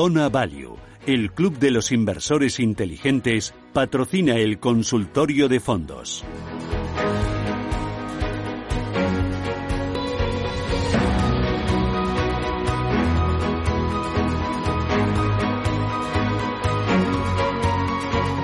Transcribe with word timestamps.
Zona 0.00 0.28
Value, 0.28 0.76
el 1.08 1.32
club 1.32 1.58
de 1.58 1.72
los 1.72 1.90
inversores 1.90 2.60
inteligentes, 2.60 3.52
patrocina 3.72 4.36
el 4.36 4.60
consultorio 4.60 5.48
de 5.48 5.58
fondos. 5.58 6.24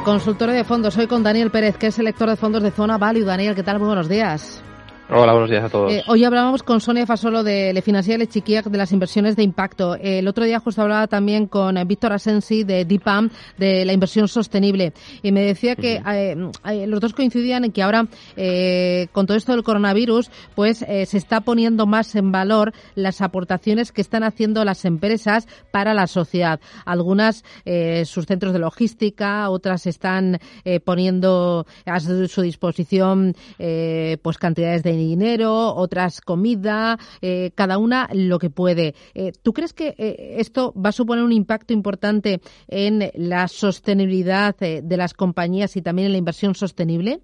Consultorio 0.04 0.56
de 0.56 0.64
fondos, 0.64 0.98
hoy 0.98 1.06
con 1.06 1.22
Daniel 1.22 1.52
Pérez, 1.52 1.76
que 1.76 1.86
es 1.86 1.94
selector 1.94 2.28
de 2.28 2.34
fondos 2.34 2.64
de 2.64 2.72
Zona 2.72 2.98
Value. 2.98 3.24
Daniel, 3.24 3.54
¿qué 3.54 3.62
tal? 3.62 3.78
Muy 3.78 3.86
buenos 3.86 4.08
días. 4.08 4.60
Hola, 5.10 5.32
buenos 5.32 5.50
días 5.50 5.62
a 5.62 5.68
todos. 5.68 5.92
Eh, 5.92 6.02
hoy 6.06 6.24
hablábamos 6.24 6.62
con 6.62 6.80
Sonia 6.80 7.04
Fasolo 7.04 7.42
de 7.42 7.74
Le 7.74 7.82
Financial 7.82 8.26
Chiquiac 8.26 8.64
de 8.64 8.78
las 8.78 8.90
inversiones 8.90 9.36
de 9.36 9.42
impacto. 9.42 9.96
el 9.96 10.26
otro 10.26 10.46
día 10.46 10.60
justo 10.60 10.80
hablaba 10.80 11.08
también 11.08 11.46
con 11.46 11.76
eh, 11.76 11.84
Víctor 11.84 12.14
Asensi 12.14 12.64
de 12.64 12.86
DIPAM 12.86 13.28
de 13.58 13.84
la 13.84 13.92
inversión 13.92 14.28
sostenible 14.28 14.94
y 15.22 15.30
me 15.30 15.42
decía 15.42 15.76
que 15.76 16.00
eh, 16.06 16.86
los 16.86 17.00
dos 17.00 17.12
coincidían 17.12 17.64
en 17.64 17.72
que 17.72 17.82
ahora 17.82 18.06
con 19.12 19.26
todo 19.26 19.36
esto 19.36 19.52
del 19.52 19.62
coronavirus 19.62 20.30
pues 20.54 20.78
se 20.78 21.18
está 21.18 21.42
poniendo 21.42 21.86
más 21.86 22.14
en 22.14 22.32
valor 22.32 22.72
las 22.94 23.20
aportaciones 23.20 23.92
que 23.92 24.00
están 24.00 24.22
haciendo 24.22 24.64
las 24.64 24.86
empresas 24.86 25.46
para 25.70 25.92
la 25.92 26.06
sociedad. 26.06 26.60
Algunas 26.86 27.44
sus 28.04 28.26
centros 28.26 28.52
de 28.52 28.58
logística, 28.58 29.50
otras 29.50 29.86
están 29.86 30.38
poniendo 30.84 31.66
a 31.84 32.00
su 32.00 32.42
disposición 32.42 33.36
pues 33.58 34.38
cantidades 34.38 34.82
de 34.82 34.93
dinero, 34.96 35.74
otras 35.74 36.20
comida, 36.20 36.98
eh, 37.20 37.50
cada 37.54 37.78
una 37.78 38.08
lo 38.12 38.38
que 38.38 38.50
puede. 38.50 38.94
Eh, 39.14 39.32
¿Tú 39.42 39.52
crees 39.52 39.72
que 39.72 39.94
eh, 39.98 40.36
esto 40.38 40.72
va 40.74 40.90
a 40.90 40.92
suponer 40.92 41.24
un 41.24 41.32
impacto 41.32 41.72
importante 41.72 42.40
en 42.68 43.10
la 43.14 43.48
sostenibilidad 43.48 44.56
de 44.56 44.96
las 44.96 45.14
compañías 45.14 45.76
y 45.76 45.82
también 45.82 46.06
en 46.06 46.12
la 46.12 46.18
inversión 46.18 46.54
sostenible? 46.54 47.20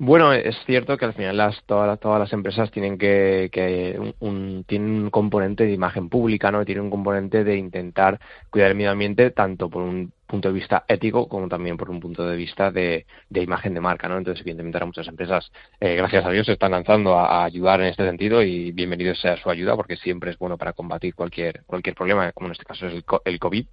Bueno, 0.00 0.32
es 0.32 0.56
cierto 0.64 0.96
que 0.96 1.06
al 1.06 1.12
final 1.12 1.36
las, 1.36 1.64
todas, 1.64 1.98
todas 1.98 2.20
las 2.20 2.32
empresas 2.32 2.70
tienen 2.70 2.98
que, 2.98 4.14
un, 4.20 4.64
tienen 4.64 4.90
un 5.02 5.10
componente 5.10 5.64
de 5.64 5.72
imagen 5.72 6.08
pública, 6.08 6.52
¿no? 6.52 6.64
Tienen 6.64 6.84
un 6.84 6.90
componente 6.90 7.42
de 7.42 7.56
intentar 7.56 8.20
cuidar 8.48 8.70
el 8.70 8.76
medio 8.76 8.92
ambiente 8.92 9.32
tanto 9.32 9.68
por 9.68 9.82
un 9.82 10.12
punto 10.28 10.48
de 10.48 10.54
vista 10.54 10.84
ético 10.86 11.26
como 11.26 11.48
también 11.48 11.76
por 11.76 11.90
un 11.90 11.98
punto 11.98 12.24
de 12.24 12.36
vista 12.36 12.70
de, 12.70 13.06
imagen 13.30 13.74
de 13.74 13.80
marca, 13.80 14.08
¿no? 14.08 14.18
Entonces, 14.18 14.42
evidentemente, 14.42 14.76
ahora 14.76 14.86
muchas 14.86 15.08
empresas, 15.08 15.50
eh, 15.80 15.96
gracias 15.96 16.24
a 16.24 16.30
Dios, 16.30 16.46
se 16.46 16.52
están 16.52 16.72
lanzando 16.72 17.18
a, 17.18 17.44
ayudar 17.44 17.80
en 17.80 17.88
este 17.88 18.04
sentido 18.04 18.42
y 18.42 18.70
bienvenido 18.72 19.14
sea 19.14 19.36
su 19.38 19.50
ayuda 19.50 19.74
porque 19.74 19.96
siempre 19.96 20.30
es 20.30 20.38
bueno 20.38 20.58
para 20.58 20.72
combatir 20.74 21.14
cualquier 21.14 21.62
cualquier 21.64 21.94
problema, 21.94 22.30
como 22.32 22.48
en 22.48 22.52
este 22.52 22.64
caso 22.64 22.86
es 22.86 22.94
el, 22.94 23.04
el 23.24 23.38
COVID. 23.38 23.66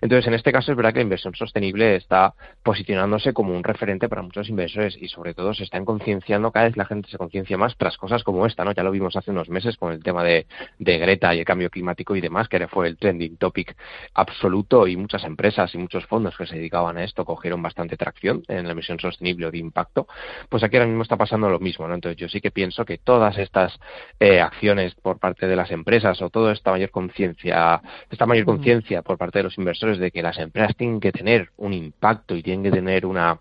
Entonces, 0.00 0.26
en 0.26 0.34
este 0.34 0.50
caso 0.50 0.72
es 0.72 0.76
verdad 0.76 0.92
que 0.92 1.00
la 1.00 1.04
inversión 1.04 1.34
sostenible 1.34 1.96
está 1.96 2.34
posicionándose 2.62 3.32
como 3.32 3.54
un 3.54 3.62
referente 3.62 4.08
para 4.08 4.22
muchos 4.22 4.48
inversores 4.48 4.96
y 5.00 5.08
sobre 5.08 5.34
todo 5.34 5.52
se 5.52 5.64
están 5.64 5.84
concienciando, 5.84 6.50
cada 6.50 6.66
vez 6.66 6.76
la 6.76 6.86
gente 6.86 7.10
se 7.10 7.18
conciencia 7.18 7.58
más 7.58 7.76
tras 7.76 7.98
cosas 7.98 8.24
como 8.24 8.46
esta, 8.46 8.64
¿no? 8.64 8.72
Ya 8.72 8.82
lo 8.82 8.90
vimos 8.90 9.14
hace 9.14 9.30
unos 9.30 9.50
meses 9.50 9.76
con 9.76 9.92
el 9.92 10.02
tema 10.02 10.24
de, 10.24 10.46
de 10.78 10.98
Greta 10.98 11.34
y 11.34 11.40
el 11.40 11.44
cambio 11.44 11.68
climático 11.68 12.16
y 12.16 12.20
demás, 12.22 12.48
que 12.48 12.66
fue 12.68 12.88
el 12.88 12.96
trending 12.96 13.36
topic 13.36 13.76
absoluto 14.14 14.86
y 14.86 14.96
muchas 14.96 15.24
empresas 15.24 15.74
y 15.74 15.78
muchos 15.78 15.97
fondos 16.06 16.36
que 16.36 16.46
se 16.46 16.56
dedicaban 16.56 16.96
a 16.96 17.04
esto 17.04 17.24
cogieron 17.24 17.62
bastante 17.62 17.96
tracción 17.96 18.42
en 18.48 18.66
la 18.66 18.72
emisión 18.72 18.98
sostenible 18.98 19.46
o 19.46 19.50
de 19.50 19.58
impacto, 19.58 20.06
pues 20.48 20.62
aquí 20.62 20.76
ahora 20.76 20.86
mismo 20.86 21.02
está 21.02 21.16
pasando 21.16 21.48
lo 21.48 21.58
mismo, 21.58 21.86
¿no? 21.88 21.94
Entonces 21.94 22.16
yo 22.16 22.28
sí 22.28 22.40
que 22.40 22.50
pienso 22.50 22.84
que 22.84 22.98
todas 22.98 23.38
estas 23.38 23.78
eh, 24.20 24.40
acciones 24.40 24.94
por 24.94 25.18
parte 25.18 25.46
de 25.46 25.56
las 25.56 25.70
empresas 25.70 26.20
o 26.22 26.30
toda 26.30 26.52
esta 26.52 26.70
mayor 26.70 26.90
conciencia, 26.90 27.80
esta 28.10 28.26
mayor 28.26 28.44
conciencia 28.44 29.02
por 29.02 29.18
parte 29.18 29.38
de 29.40 29.44
los 29.44 29.58
inversores 29.58 29.98
de 29.98 30.10
que 30.10 30.22
las 30.22 30.38
empresas 30.38 30.76
tienen 30.76 31.00
que 31.00 31.12
tener 31.12 31.50
un 31.56 31.72
impacto 31.72 32.34
y 32.34 32.42
tienen 32.42 32.62
que 32.62 32.70
tener 32.70 33.06
una 33.06 33.38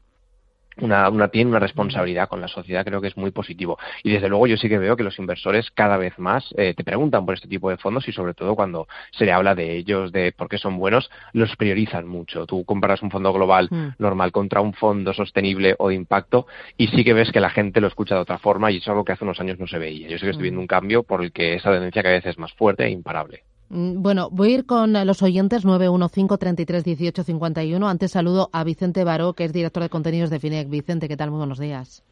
una, 0.81 1.09
una, 1.09 1.27
tiene 1.29 1.49
una 1.49 1.59
responsabilidad 1.59 2.27
con 2.27 2.41
la 2.41 2.47
sociedad, 2.47 2.85
creo 2.85 3.01
que 3.01 3.07
es 3.07 3.17
muy 3.17 3.31
positivo. 3.31 3.77
Y 4.03 4.11
desde 4.11 4.29
luego 4.29 4.47
yo 4.47 4.57
sí 4.57 4.69
que 4.69 4.77
veo 4.77 4.95
que 4.95 5.03
los 5.03 5.17
inversores 5.19 5.71
cada 5.71 5.97
vez 5.97 6.17
más 6.17 6.53
eh, 6.57 6.73
te 6.75 6.83
preguntan 6.83 7.25
por 7.25 7.35
este 7.35 7.47
tipo 7.47 7.69
de 7.69 7.77
fondos 7.77 8.07
y 8.07 8.11
sobre 8.11 8.33
todo 8.33 8.55
cuando 8.55 8.87
se 9.11 9.25
le 9.25 9.31
habla 9.31 9.55
de 9.55 9.75
ellos, 9.75 10.11
de 10.11 10.31
por 10.31 10.49
qué 10.49 10.57
son 10.57 10.77
buenos, 10.77 11.09
los 11.33 11.55
priorizan 11.55 12.07
mucho. 12.07 12.45
Tú 12.45 12.63
comparas 12.65 13.01
un 13.01 13.11
fondo 13.11 13.33
global 13.33 13.67
mm. 13.69 13.87
normal 13.99 14.31
contra 14.31 14.61
un 14.61 14.73
fondo 14.73 15.13
sostenible 15.13 15.75
o 15.79 15.89
de 15.89 15.95
impacto 15.95 16.47
y 16.77 16.87
sí 16.87 17.03
que 17.03 17.13
ves 17.13 17.31
que 17.31 17.39
la 17.39 17.49
gente 17.49 17.81
lo 17.81 17.87
escucha 17.87 18.15
de 18.15 18.21
otra 18.21 18.37
forma 18.37 18.71
y 18.71 18.77
es 18.77 18.87
algo 18.87 19.03
que 19.03 19.13
hace 19.13 19.23
unos 19.23 19.39
años 19.39 19.59
no 19.59 19.67
se 19.67 19.77
veía. 19.77 20.07
Yo 20.07 20.17
sí 20.17 20.25
que 20.25 20.31
estoy 20.31 20.43
viendo 20.43 20.59
mm. 20.59 20.63
un 20.63 20.67
cambio 20.67 21.03
por 21.03 21.23
el 21.23 21.31
que 21.31 21.55
esa 21.55 21.71
tendencia 21.71 22.03
cada 22.03 22.15
vez 22.15 22.25
es 22.25 22.37
más 22.37 22.53
fuerte 22.53 22.85
e 22.85 22.89
imparable. 22.89 23.43
Mm, 23.69 24.01
bueno, 24.01 24.29
voy 24.31 24.51
a 24.51 24.55
ir 24.55 24.65
con 24.65 24.93
los 25.05 25.21
oyentes 25.21 25.65
915 25.65 26.37
33 26.37 26.83
18 26.83 27.23
51. 27.23 27.87
Antes 27.89 28.11
saludo 28.11 28.49
a 28.53 28.63
Vicente 28.63 29.03
Baró, 29.03 29.33
que 29.33 29.43
es 29.45 29.53
director 29.53 29.83
de 29.83 29.89
contenidos 29.89 30.29
de 30.29 30.39
FINEC. 30.39 30.69
Vicente, 30.69 31.07
¿qué 31.07 31.17
tal? 31.17 31.31
Muy 31.31 31.39
buenos 31.39 31.59
días. 31.59 32.03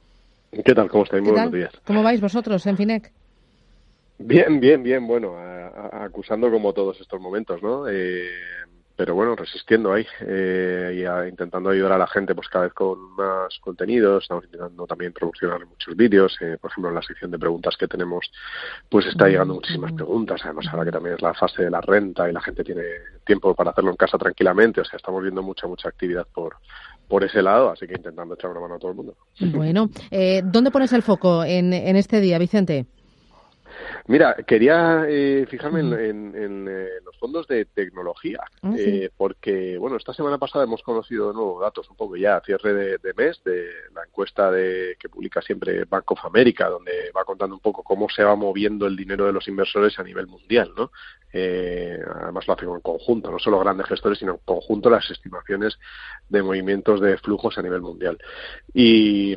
¿Qué 0.52 0.74
tal? 0.74 0.90
¿Cómo 0.90 1.04
estáis? 1.04 1.24
Muy 1.24 1.32
buenos 1.32 1.52
días. 1.52 1.72
¿Cómo 1.86 2.04
vais 2.04 2.22
vosotros 2.22 2.66
en 2.66 2.78
FINEC? 2.78 3.12
Bien, 4.18 4.60
bien, 4.60 4.82
bien. 4.84 5.06
Bueno, 5.06 5.36
acusando 5.92 6.50
como 6.50 6.74
todos 6.74 7.00
estos 7.02 7.20
momentos, 7.20 7.62
¿no? 7.62 7.88
Eh, 7.88 8.30
pero 8.96 9.14
bueno, 9.14 9.36
resistiendo 9.36 9.94
ahí 9.94 10.06
eh, 10.22 10.94
y 10.96 11.30
intentando 11.30 11.70
ayudar 11.70 11.94
a 11.94 11.98
la 11.98 12.08
gente 12.08 12.34
pues 12.34 12.48
cada 12.48 12.66
vez 12.66 12.74
con 12.74 13.16
más 13.16 13.58
contenidos, 13.60 14.24
estamos 14.24 14.46
intentando 14.46 14.88
también 14.88 15.12
promocionar 15.12 15.66
muchos 15.66 15.96
vídeos, 15.96 16.38
eh, 16.42 16.58
por 16.60 16.72
ejemplo 16.72 16.90
en 16.90 16.96
la 16.96 17.02
sección 17.02 17.32
de 17.32 17.40
preguntas 17.40 17.76
que 17.78 17.88
tenemos 17.88 18.32
pues 18.90 19.06
está 19.06 19.28
llegando 19.28 19.56
muchísimas 19.56 19.92
preguntas, 19.92 20.42
además 20.44 20.68
ahora 20.72 20.86
que 20.86 20.92
también 20.92 21.16
es 21.16 21.22
la 21.22 21.34
fase 21.34 21.64
de 21.64 21.70
la 21.70 21.82
renta 21.82 22.30
y 22.30 22.34
la 22.34 22.42
gente 22.42 22.64
tiene 22.64 22.84
tiempo 23.26 23.54
para 23.54 23.72
hacerlo 23.72 23.92
en 23.92 23.98
casa 23.98 24.18
tranquilamente, 24.18 24.82
o 24.82 24.86
sea, 24.86 24.98
estamos 24.98 25.22
viendo 25.22 25.44
mucha, 25.44 25.68
mucha 25.68 25.90
actividad 25.90 26.26
por, 26.34 26.56
por 27.08 27.24
ese 27.24 27.42
lado, 27.42 27.72
así 27.72 27.88
que 27.88 27.96
intentando 27.96 28.36
echar 28.36 28.52
una 28.52 28.62
mano 28.62 28.76
a 28.76 28.80
todo 28.80 28.92
el 28.92 28.98
mundo. 28.98 29.16
Bueno, 29.40 29.90
eh, 30.12 30.42
¿dónde 30.44 30.72
pones 30.72 30.94
el 30.94 31.02
foco 31.02 31.44
en, 31.44 31.74
en 31.74 31.96
este 31.96 32.22
día, 32.22 32.38
Vicente? 32.38 32.86
Mira, 34.08 34.36
quería 34.46 35.06
eh, 35.08 35.48
fijarme 35.50 35.80
en, 35.80 36.68
eh, 36.70 36.90
los 37.04 37.18
fondos 37.18 37.48
de 37.48 37.66
tecnología, 37.66 38.40
ah, 38.62 38.74
eh, 38.78 39.10
porque, 39.18 39.78
bueno, 39.80 39.98
esta 39.98 40.14
semana 40.14 40.38
pasada 40.38 40.66
hemos 40.66 40.84
conocido 40.84 41.34
nuevos 41.34 41.62
datos, 41.62 41.90
un 41.90 41.96
poco 41.96 42.16
ya 42.16 42.38
a 42.38 42.42
cierre 42.42 42.98
de, 43.00 43.14
mes, 43.16 43.42
de 43.44 43.68
la 43.96 44.04
encuesta 44.04 44.52
de, 44.52 44.96
que 45.00 45.10
publica 45.10 45.42
siempre 45.42 45.86
Bank 45.86 46.12
of 46.12 46.24
America, 46.24 46.70
donde 46.70 47.12
va 47.18 47.26
contando 47.26 47.56
un 47.56 47.62
poco 47.62 47.82
cómo 47.82 48.08
se 48.10 48.24
va 48.24 48.36
moviendo 48.36 48.86
el 48.86 48.96
dinero 48.96 49.26
de 49.26 49.34
los 49.34 49.48
inversores 49.48 49.98
a 49.98 50.04
nivel 50.04 50.28
mundial, 50.28 50.72
¿no? 50.78 50.92
además 51.38 52.48
lo 52.48 52.54
hace 52.54 52.64
en 52.64 52.80
conjunto, 52.80 53.30
no 53.30 53.40
solo 53.40 53.60
grandes 53.60 53.88
gestores, 53.88 54.20
sino 54.20 54.36
en 54.36 54.40
conjunto 54.46 54.90
las 54.90 55.12
estimaciones 55.12 55.78
de 56.30 56.42
movimientos 56.42 57.02
de 57.02 57.18
flujos 57.18 57.58
a 57.58 57.62
nivel 57.62 57.82
mundial. 57.82 58.18
Y, 58.74 59.36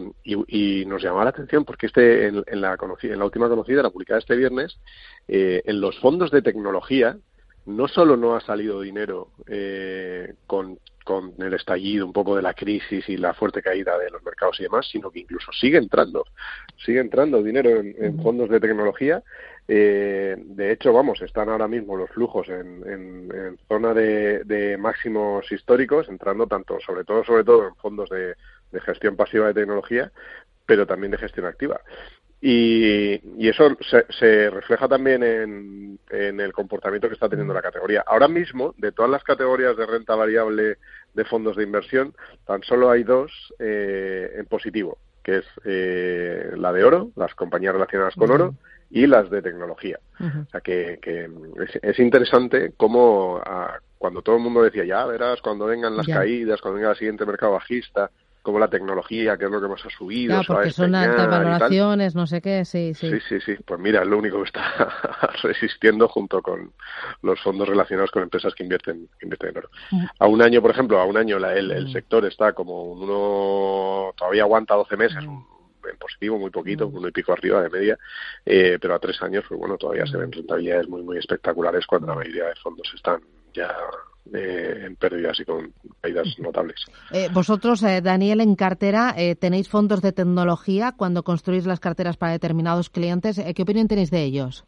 nos 0.86 1.02
llamaba 1.02 1.24
la 1.24 1.30
atención 1.30 1.64
porque 1.64 1.86
este 1.86 2.28
en, 2.28 2.60
la, 2.60 2.78
en 3.02 3.18
la 3.18 3.24
última 3.24 3.48
conocida, 3.48 3.82
la 3.82 3.90
publicada 3.90 4.18
este 4.28 4.36
viernes, 4.36 4.78
eh, 5.26 5.62
en 5.64 5.80
los 5.80 5.98
fondos 6.00 6.30
de 6.30 6.42
tecnología 6.42 7.16
no 7.64 7.88
solo 7.88 8.14
no 8.18 8.36
ha 8.36 8.40
salido 8.42 8.82
dinero 8.82 9.28
eh, 9.46 10.34
con, 10.46 10.78
con, 11.02 11.32
el 11.38 11.54
estallido 11.54 12.04
un 12.04 12.12
poco 12.12 12.36
de 12.36 12.42
la 12.42 12.52
crisis 12.52 13.08
y 13.08 13.16
la 13.16 13.32
fuerte 13.32 13.62
caída 13.62 13.96
de 13.96 14.10
los 14.10 14.22
mercados 14.22 14.60
y 14.60 14.64
demás, 14.64 14.86
sino 14.90 15.10
que 15.10 15.20
incluso 15.20 15.50
sigue 15.52 15.78
entrando, 15.78 16.24
sigue 16.76 17.00
entrando 17.00 17.42
dinero 17.42 17.70
en, 17.80 18.22
fondos 18.22 18.50
de 18.50 18.60
tecnología. 18.60 19.22
Eh, 19.66 20.36
de 20.38 20.72
hecho, 20.72 20.92
vamos, 20.92 21.22
están 21.22 21.48
ahora 21.48 21.68
mismo 21.68 21.96
los 21.96 22.10
flujos 22.10 22.48
en, 22.48 22.82
en, 22.86 23.58
zona 23.66 23.94
de, 23.94 24.44
de, 24.44 24.76
máximos 24.76 25.50
históricos, 25.50 26.08
entrando 26.10 26.46
tanto, 26.46 26.78
sobre 26.80 27.04
todo, 27.04 27.24
sobre 27.24 27.44
todo 27.44 27.68
en 27.68 27.74
fondos 27.76 28.10
de, 28.10 28.34
de 28.72 28.80
gestión 28.80 29.16
pasiva 29.16 29.46
de 29.46 29.54
tecnología, 29.54 30.12
pero 30.66 30.86
también 30.86 31.10
de 31.12 31.18
gestión 31.18 31.46
activa. 31.46 31.80
Y, 32.40 33.48
eso 33.48 33.76
se, 34.18 34.50
refleja 34.50 34.86
también 34.86 35.22
en, 35.22 35.98
el 36.10 36.52
comportamiento 36.52 37.08
que 37.08 37.14
está 37.14 37.28
teniendo 37.28 37.54
la 37.54 37.62
categoría. 37.62 38.04
Ahora 38.06 38.28
mismo, 38.28 38.74
de 38.78 38.92
todas 38.92 39.10
las 39.10 39.24
categorías 39.24 39.76
de 39.76 39.86
renta 39.86 40.14
variable 40.14 40.76
de 41.14 41.24
fondos 41.24 41.56
de 41.56 41.64
inversión, 41.64 42.14
tan 42.46 42.62
solo 42.62 42.90
hay 42.90 43.02
dos 43.02 43.32
eh, 43.58 44.34
en 44.36 44.46
positivo, 44.46 44.98
que 45.22 45.38
es 45.38 45.44
eh, 45.64 46.52
la 46.56 46.72
de 46.72 46.84
oro, 46.84 47.10
las 47.16 47.34
compañías 47.34 47.72
relacionadas 47.72 48.14
con 48.14 48.30
oro, 48.30 48.54
y 48.90 49.06
las 49.06 49.28
de 49.30 49.42
tecnología. 49.42 49.98
O 50.18 50.50
sea 50.50 50.60
que, 50.60 50.98
que 51.02 51.28
es, 51.82 51.98
interesante 51.98 52.72
cómo 52.76 53.40
ah, 53.44 53.78
cuando 53.98 54.22
todo 54.22 54.36
el 54.36 54.42
mundo 54.42 54.62
decía, 54.62 54.84
ya 54.84 55.04
verás, 55.06 55.40
cuando 55.42 55.66
vengan 55.66 55.96
las 55.96 56.06
caídas, 56.06 56.60
cuando 56.60 56.76
venga 56.76 56.92
el 56.92 56.96
siguiente 56.96 57.26
mercado 57.26 57.52
bajista, 57.52 58.10
como 58.48 58.58
la 58.58 58.68
tecnología, 58.68 59.36
que 59.36 59.44
es 59.44 59.50
lo 59.50 59.60
que 59.60 59.68
más 59.68 59.84
ha 59.84 59.90
subido. 59.90 60.40
Claro, 60.40 60.54
porque 60.54 60.70
son 60.70 60.94
altas 60.94 61.28
valoraciones, 61.28 62.14
no 62.14 62.26
sé 62.26 62.40
qué, 62.40 62.64
sí, 62.64 62.94
sí. 62.94 63.10
Sí, 63.10 63.18
sí, 63.28 63.40
sí. 63.44 63.56
Pues 63.62 63.78
mira, 63.78 64.00
es 64.00 64.08
lo 64.08 64.16
único 64.16 64.38
que 64.38 64.44
está 64.44 64.90
resistiendo 65.42 66.08
junto 66.08 66.40
con 66.40 66.72
los 67.20 67.38
fondos 67.42 67.68
relacionados 67.68 68.10
con 68.10 68.22
empresas 68.22 68.54
que 68.54 68.62
invierten, 68.62 69.06
invierten 69.20 69.50
en 69.50 69.58
oro. 69.58 69.70
Mm. 69.90 70.04
A 70.18 70.26
un 70.28 70.40
año, 70.40 70.62
por 70.62 70.70
ejemplo, 70.70 70.98
a 70.98 71.04
un 71.04 71.18
año 71.18 71.36
el, 71.36 71.70
el 71.70 71.88
mm. 71.88 71.92
sector 71.92 72.24
está 72.24 72.54
como 72.54 72.84
uno, 72.84 74.14
todavía 74.16 74.44
aguanta 74.44 74.74
12 74.76 74.96
meses, 74.96 75.22
mm. 75.26 75.88
en 75.90 75.98
positivo, 75.98 76.38
muy 76.38 76.50
poquito, 76.50 76.88
uno 76.88 77.06
y 77.06 77.12
pico 77.12 77.34
arriba 77.34 77.60
de 77.60 77.68
media, 77.68 77.98
eh, 78.46 78.78
pero 78.80 78.94
a 78.94 78.98
tres 78.98 79.20
años, 79.20 79.44
pues 79.46 79.60
bueno, 79.60 79.76
todavía 79.76 80.06
se 80.06 80.16
ven 80.16 80.32
rentabilidades 80.32 80.88
muy, 80.88 81.02
muy 81.02 81.18
espectaculares 81.18 81.86
cuando 81.86 82.06
la 82.06 82.14
mayoría 82.14 82.46
de 82.46 82.54
fondos 82.54 82.90
están 82.94 83.20
ya 83.52 83.76
eh, 84.34 84.84
en 84.86 84.96
pérdidas 84.96 85.38
y 85.40 85.44
con 85.44 85.72
caídas 86.00 86.26
notables. 86.38 86.84
Eh, 87.12 87.28
vosotros, 87.32 87.82
eh, 87.82 88.00
Daniel, 88.00 88.40
en 88.40 88.54
cartera, 88.54 89.14
tenéis 89.38 89.68
fondos 89.68 90.02
de 90.02 90.12
tecnología 90.12 90.92
cuando 90.96 91.22
construís 91.22 91.66
las 91.66 91.80
carteras 91.80 92.16
para 92.16 92.32
determinados 92.32 92.90
clientes. 92.90 93.40
¿Qué 93.54 93.62
opinión 93.62 93.88
tenéis 93.88 94.10
de 94.10 94.22
ellos? 94.22 94.64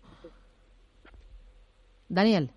Daniel. 2.08 2.50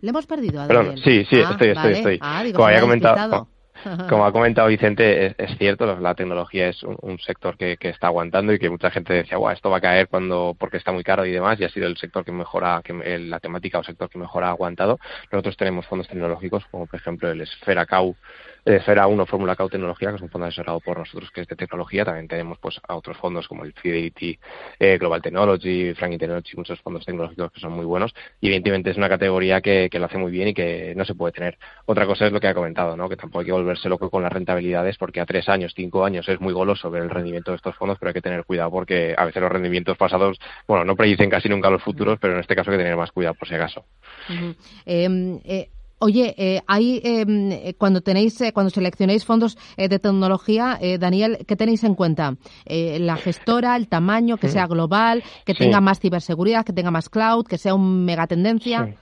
¿Le 0.00 0.10
hemos 0.10 0.26
perdido 0.26 0.60
a 0.60 0.66
Daniel? 0.66 1.00
sí, 1.02 1.24
sí, 1.28 1.36
ah, 1.44 1.50
estoy, 1.52 1.68
estoy, 1.68 1.92
estoy. 1.92 2.18
Ah, 2.20 2.44
Como 2.52 2.66
había 2.66 2.80
comentado, 2.80 3.48
como 4.08 4.24
ha 4.24 4.32
comentado 4.32 4.68
Vicente, 4.68 5.34
es, 5.38 5.58
cierto, 5.58 5.98
la 5.98 6.14
tecnología 6.14 6.68
es 6.68 6.82
un, 6.82 7.18
sector 7.18 7.56
que, 7.56 7.76
está 7.80 8.08
aguantando 8.08 8.52
y 8.52 8.58
que 8.58 8.70
mucha 8.70 8.90
gente 8.90 9.12
decía, 9.12 9.38
Guau, 9.38 9.52
esto 9.52 9.70
va 9.70 9.78
a 9.78 9.80
caer 9.80 10.08
cuando 10.08 10.56
porque 10.58 10.76
está 10.76 10.92
muy 10.92 11.04
caro 11.04 11.24
y 11.26 11.32
demás, 11.32 11.60
y 11.60 11.64
ha 11.64 11.68
sido 11.68 11.86
el 11.86 11.96
sector 11.96 12.24
que 12.24 12.32
mejora, 12.32 12.82
la 13.04 13.40
temática 13.40 13.78
o 13.78 13.84
sector 13.84 14.08
que 14.08 14.18
mejor 14.18 14.44
ha 14.44 14.50
aguantado. 14.50 14.98
Nosotros 15.32 15.56
tenemos 15.56 15.86
fondos 15.86 16.08
tecnológicos, 16.08 16.64
como 16.70 16.86
por 16.86 16.98
ejemplo 16.98 17.30
el 17.30 17.40
Esfera 17.40 17.86
Cau 17.86 18.16
Esfera 18.76 19.06
1 19.06 19.26
Fórmula 19.26 19.56
Cau 19.56 19.68
Tecnología, 19.68 20.10
que 20.10 20.16
es 20.16 20.22
un 20.22 20.28
fondo 20.28 20.46
asesorado 20.46 20.80
por 20.80 20.98
nosotros 20.98 21.30
que 21.30 21.40
es 21.40 21.48
de 21.48 21.56
tecnología. 21.56 22.04
También 22.04 22.28
tenemos 22.28 22.58
pues 22.58 22.78
a 22.86 22.96
otros 22.96 23.16
fondos 23.16 23.48
como 23.48 23.64
el 23.64 23.72
Fidelity 23.72 24.38
eh, 24.78 24.98
Global 24.98 25.22
Technology, 25.22 25.94
Franklin 25.94 26.18
Technology, 26.18 26.56
muchos 26.56 26.80
fondos 26.80 27.04
tecnológicos 27.06 27.52
que 27.52 27.60
son 27.60 27.72
muy 27.72 27.86
buenos. 27.86 28.14
Y 28.40 28.48
evidentemente 28.48 28.90
es 28.90 28.96
una 28.96 29.08
categoría 29.08 29.60
que, 29.60 29.88
lo 29.90 30.04
hace 30.04 30.18
muy 30.18 30.30
bien 30.30 30.48
y 30.48 30.54
que 30.54 30.92
no 30.96 31.04
se 31.04 31.14
puede 31.14 31.32
tener. 31.32 31.58
Otra 31.86 32.06
cosa 32.06 32.26
es 32.26 32.32
lo 32.32 32.40
que 32.40 32.48
ha 32.48 32.54
comentado, 32.54 32.96
¿no? 32.96 33.08
que 33.08 33.16
tampoco 33.16 33.40
hay 33.40 33.46
que 33.46 33.52
volverse 33.68 33.88
loco 33.88 34.08
con 34.08 34.22
las 34.22 34.32
rentabilidades 34.32 34.96
porque 34.96 35.20
a 35.20 35.26
tres 35.26 35.48
años, 35.48 35.72
cinco 35.76 36.04
años 36.04 36.28
es 36.28 36.40
muy 36.40 36.54
goloso 36.54 36.90
ver 36.90 37.02
el 37.02 37.10
rendimiento 37.10 37.50
de 37.50 37.56
estos 37.56 37.76
fondos, 37.76 37.98
pero 37.98 38.10
hay 38.10 38.14
que 38.14 38.22
tener 38.22 38.44
cuidado 38.44 38.70
porque 38.70 39.14
a 39.16 39.26
veces 39.26 39.42
los 39.42 39.52
rendimientos 39.52 39.96
pasados, 39.98 40.38
bueno, 40.66 40.84
no 40.84 40.96
predicen 40.96 41.28
casi 41.28 41.48
nunca 41.48 41.68
los 41.68 41.82
futuros, 41.82 42.18
pero 42.20 42.34
en 42.34 42.40
este 42.40 42.56
caso 42.56 42.70
hay 42.70 42.78
que 42.78 42.84
tener 42.84 42.96
más 42.96 43.12
cuidado 43.12 43.34
por 43.34 43.46
si 43.46 43.54
acaso. 43.54 43.84
Oye, 46.00 46.32
eh, 46.38 46.62
hay, 46.68 47.00
em, 47.02 47.50
eh, 47.50 47.74
cuando 47.76 48.00
tenéis, 48.00 48.40
eh, 48.40 48.52
cuando 48.52 48.70
seleccionáis 48.70 49.24
fondos 49.24 49.58
de 49.76 49.98
tecnología, 49.98 50.78
Daniel, 50.98 51.38
¿qué 51.46 51.56
tenéis 51.56 51.82
en 51.84 51.94
cuenta? 51.94 52.36
la 52.66 53.16
gestora, 53.16 53.76
el 53.76 53.88
tamaño, 53.88 54.36
que 54.36 54.48
sea 54.48 54.66
global, 54.66 55.24
que 55.44 55.54
tenga 55.54 55.80
más 55.80 55.98
ciberseguridad, 55.98 56.64
que 56.64 56.72
tenga 56.72 56.90
más 56.90 57.08
cloud, 57.08 57.46
que 57.46 57.58
sea 57.58 57.74
un 57.74 58.04
megatendencia. 58.04 58.86
Sí, 58.86 58.94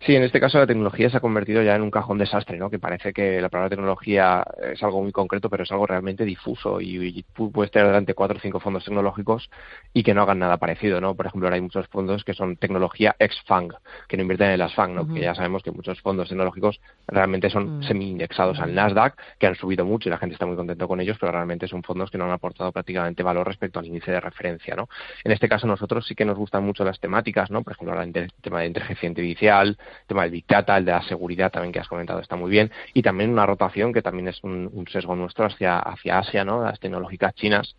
en 0.00 0.22
este 0.22 0.40
caso 0.40 0.58
la 0.58 0.66
tecnología 0.66 1.10
se 1.10 1.16
ha 1.16 1.20
convertido 1.20 1.62
ya 1.62 1.74
en 1.74 1.82
un 1.82 1.90
cajón 1.90 2.18
desastre, 2.18 2.58
¿no? 2.58 2.70
Que 2.70 2.78
parece 2.78 3.12
que 3.12 3.40
la 3.40 3.48
palabra 3.48 3.70
tecnología 3.70 4.44
es 4.72 4.82
algo 4.82 5.02
muy 5.02 5.12
concreto, 5.12 5.48
pero 5.48 5.62
es 5.62 5.72
algo 5.72 5.86
realmente 5.86 6.24
difuso 6.24 6.80
y, 6.80 7.24
puedes 7.34 7.70
tener 7.70 7.88
delante 7.88 8.14
cuatro 8.14 8.38
o 8.38 8.40
cinco 8.40 8.60
fondos 8.60 8.84
tecnológicos 8.84 9.50
y 9.92 10.02
que 10.02 10.14
no 10.14 10.22
hagan 10.22 10.38
nada 10.38 10.56
parecido, 10.56 11.00
¿no? 11.00 11.14
Por 11.14 11.26
ejemplo, 11.26 11.46
ahora 11.46 11.56
hay 11.56 11.62
muchos 11.62 11.86
fondos 11.88 12.24
que 12.24 12.34
son 12.34 12.56
tecnología 12.56 13.16
ex-FANG, 13.18 13.72
que 14.08 14.16
no 14.16 14.22
invierten 14.22 14.50
en 14.50 14.58
las 14.58 14.74
FANG, 14.74 14.94
¿no? 14.94 15.12
Que 15.12 15.20
ya 15.20 15.34
sabemos 15.34 15.62
que 15.62 15.70
muchos 15.70 16.00
fondos 16.00 16.28
tecnológicos 16.28 16.80
realmente 17.06 17.50
son 17.50 17.78
mm. 17.78 17.82
semi-indexados 17.84 18.58
al 18.60 18.74
Nasdaq, 18.74 19.16
que 19.38 19.46
han 19.46 19.54
subido 19.54 19.84
mucho 19.84 20.08
y 20.08 20.10
la 20.10 20.18
gente 20.18 20.34
está 20.34 20.46
muy 20.46 20.56
contento 20.56 20.86
con 20.88 21.00
ellos, 21.00 21.16
pero 21.20 21.32
realmente 21.32 21.68
son 21.68 21.82
fondos 21.82 22.10
que 22.10 22.18
no 22.18 22.24
han 22.24 22.30
aportado 22.30 22.72
prácticamente 22.72 23.22
valor 23.22 23.46
respecto 23.46 23.78
al 23.78 23.86
índice 23.86 24.10
de 24.10 24.20
referencia, 24.20 24.74
¿no? 24.74 24.88
En 25.24 25.32
este 25.32 25.48
caso 25.48 25.66
nosotros 25.66 26.06
sí 26.06 26.14
que 26.14 26.24
nos 26.24 26.36
gustan 26.36 26.64
mucho 26.64 26.84
las 26.84 27.00
temáticas, 27.00 27.50
¿no? 27.50 27.62
Por 27.62 27.74
ejemplo, 27.74 28.00
el 28.00 28.32
tema 28.42 28.60
de 28.60 28.66
inteligencia 28.66 29.08
artificial, 29.08 29.71
el 29.72 30.06
tema 30.06 30.22
del 30.22 30.32
Big 30.32 30.46
Data, 30.46 30.76
el 30.76 30.84
de 30.84 30.92
la 30.92 31.02
seguridad 31.02 31.50
también 31.50 31.72
que 31.72 31.80
has 31.80 31.88
comentado 31.88 32.20
está 32.20 32.36
muy 32.36 32.50
bien, 32.50 32.70
y 32.94 33.02
también 33.02 33.30
una 33.30 33.46
rotación 33.46 33.92
que 33.92 34.02
también 34.02 34.28
es 34.28 34.42
un, 34.42 34.86
sesgo 34.90 35.16
nuestro 35.16 35.46
hacia, 35.46 35.78
hacia 35.78 36.18
Asia, 36.18 36.44
¿no? 36.44 36.62
Las 36.62 36.80
tecnológicas 36.80 37.34
chinas, 37.34 37.74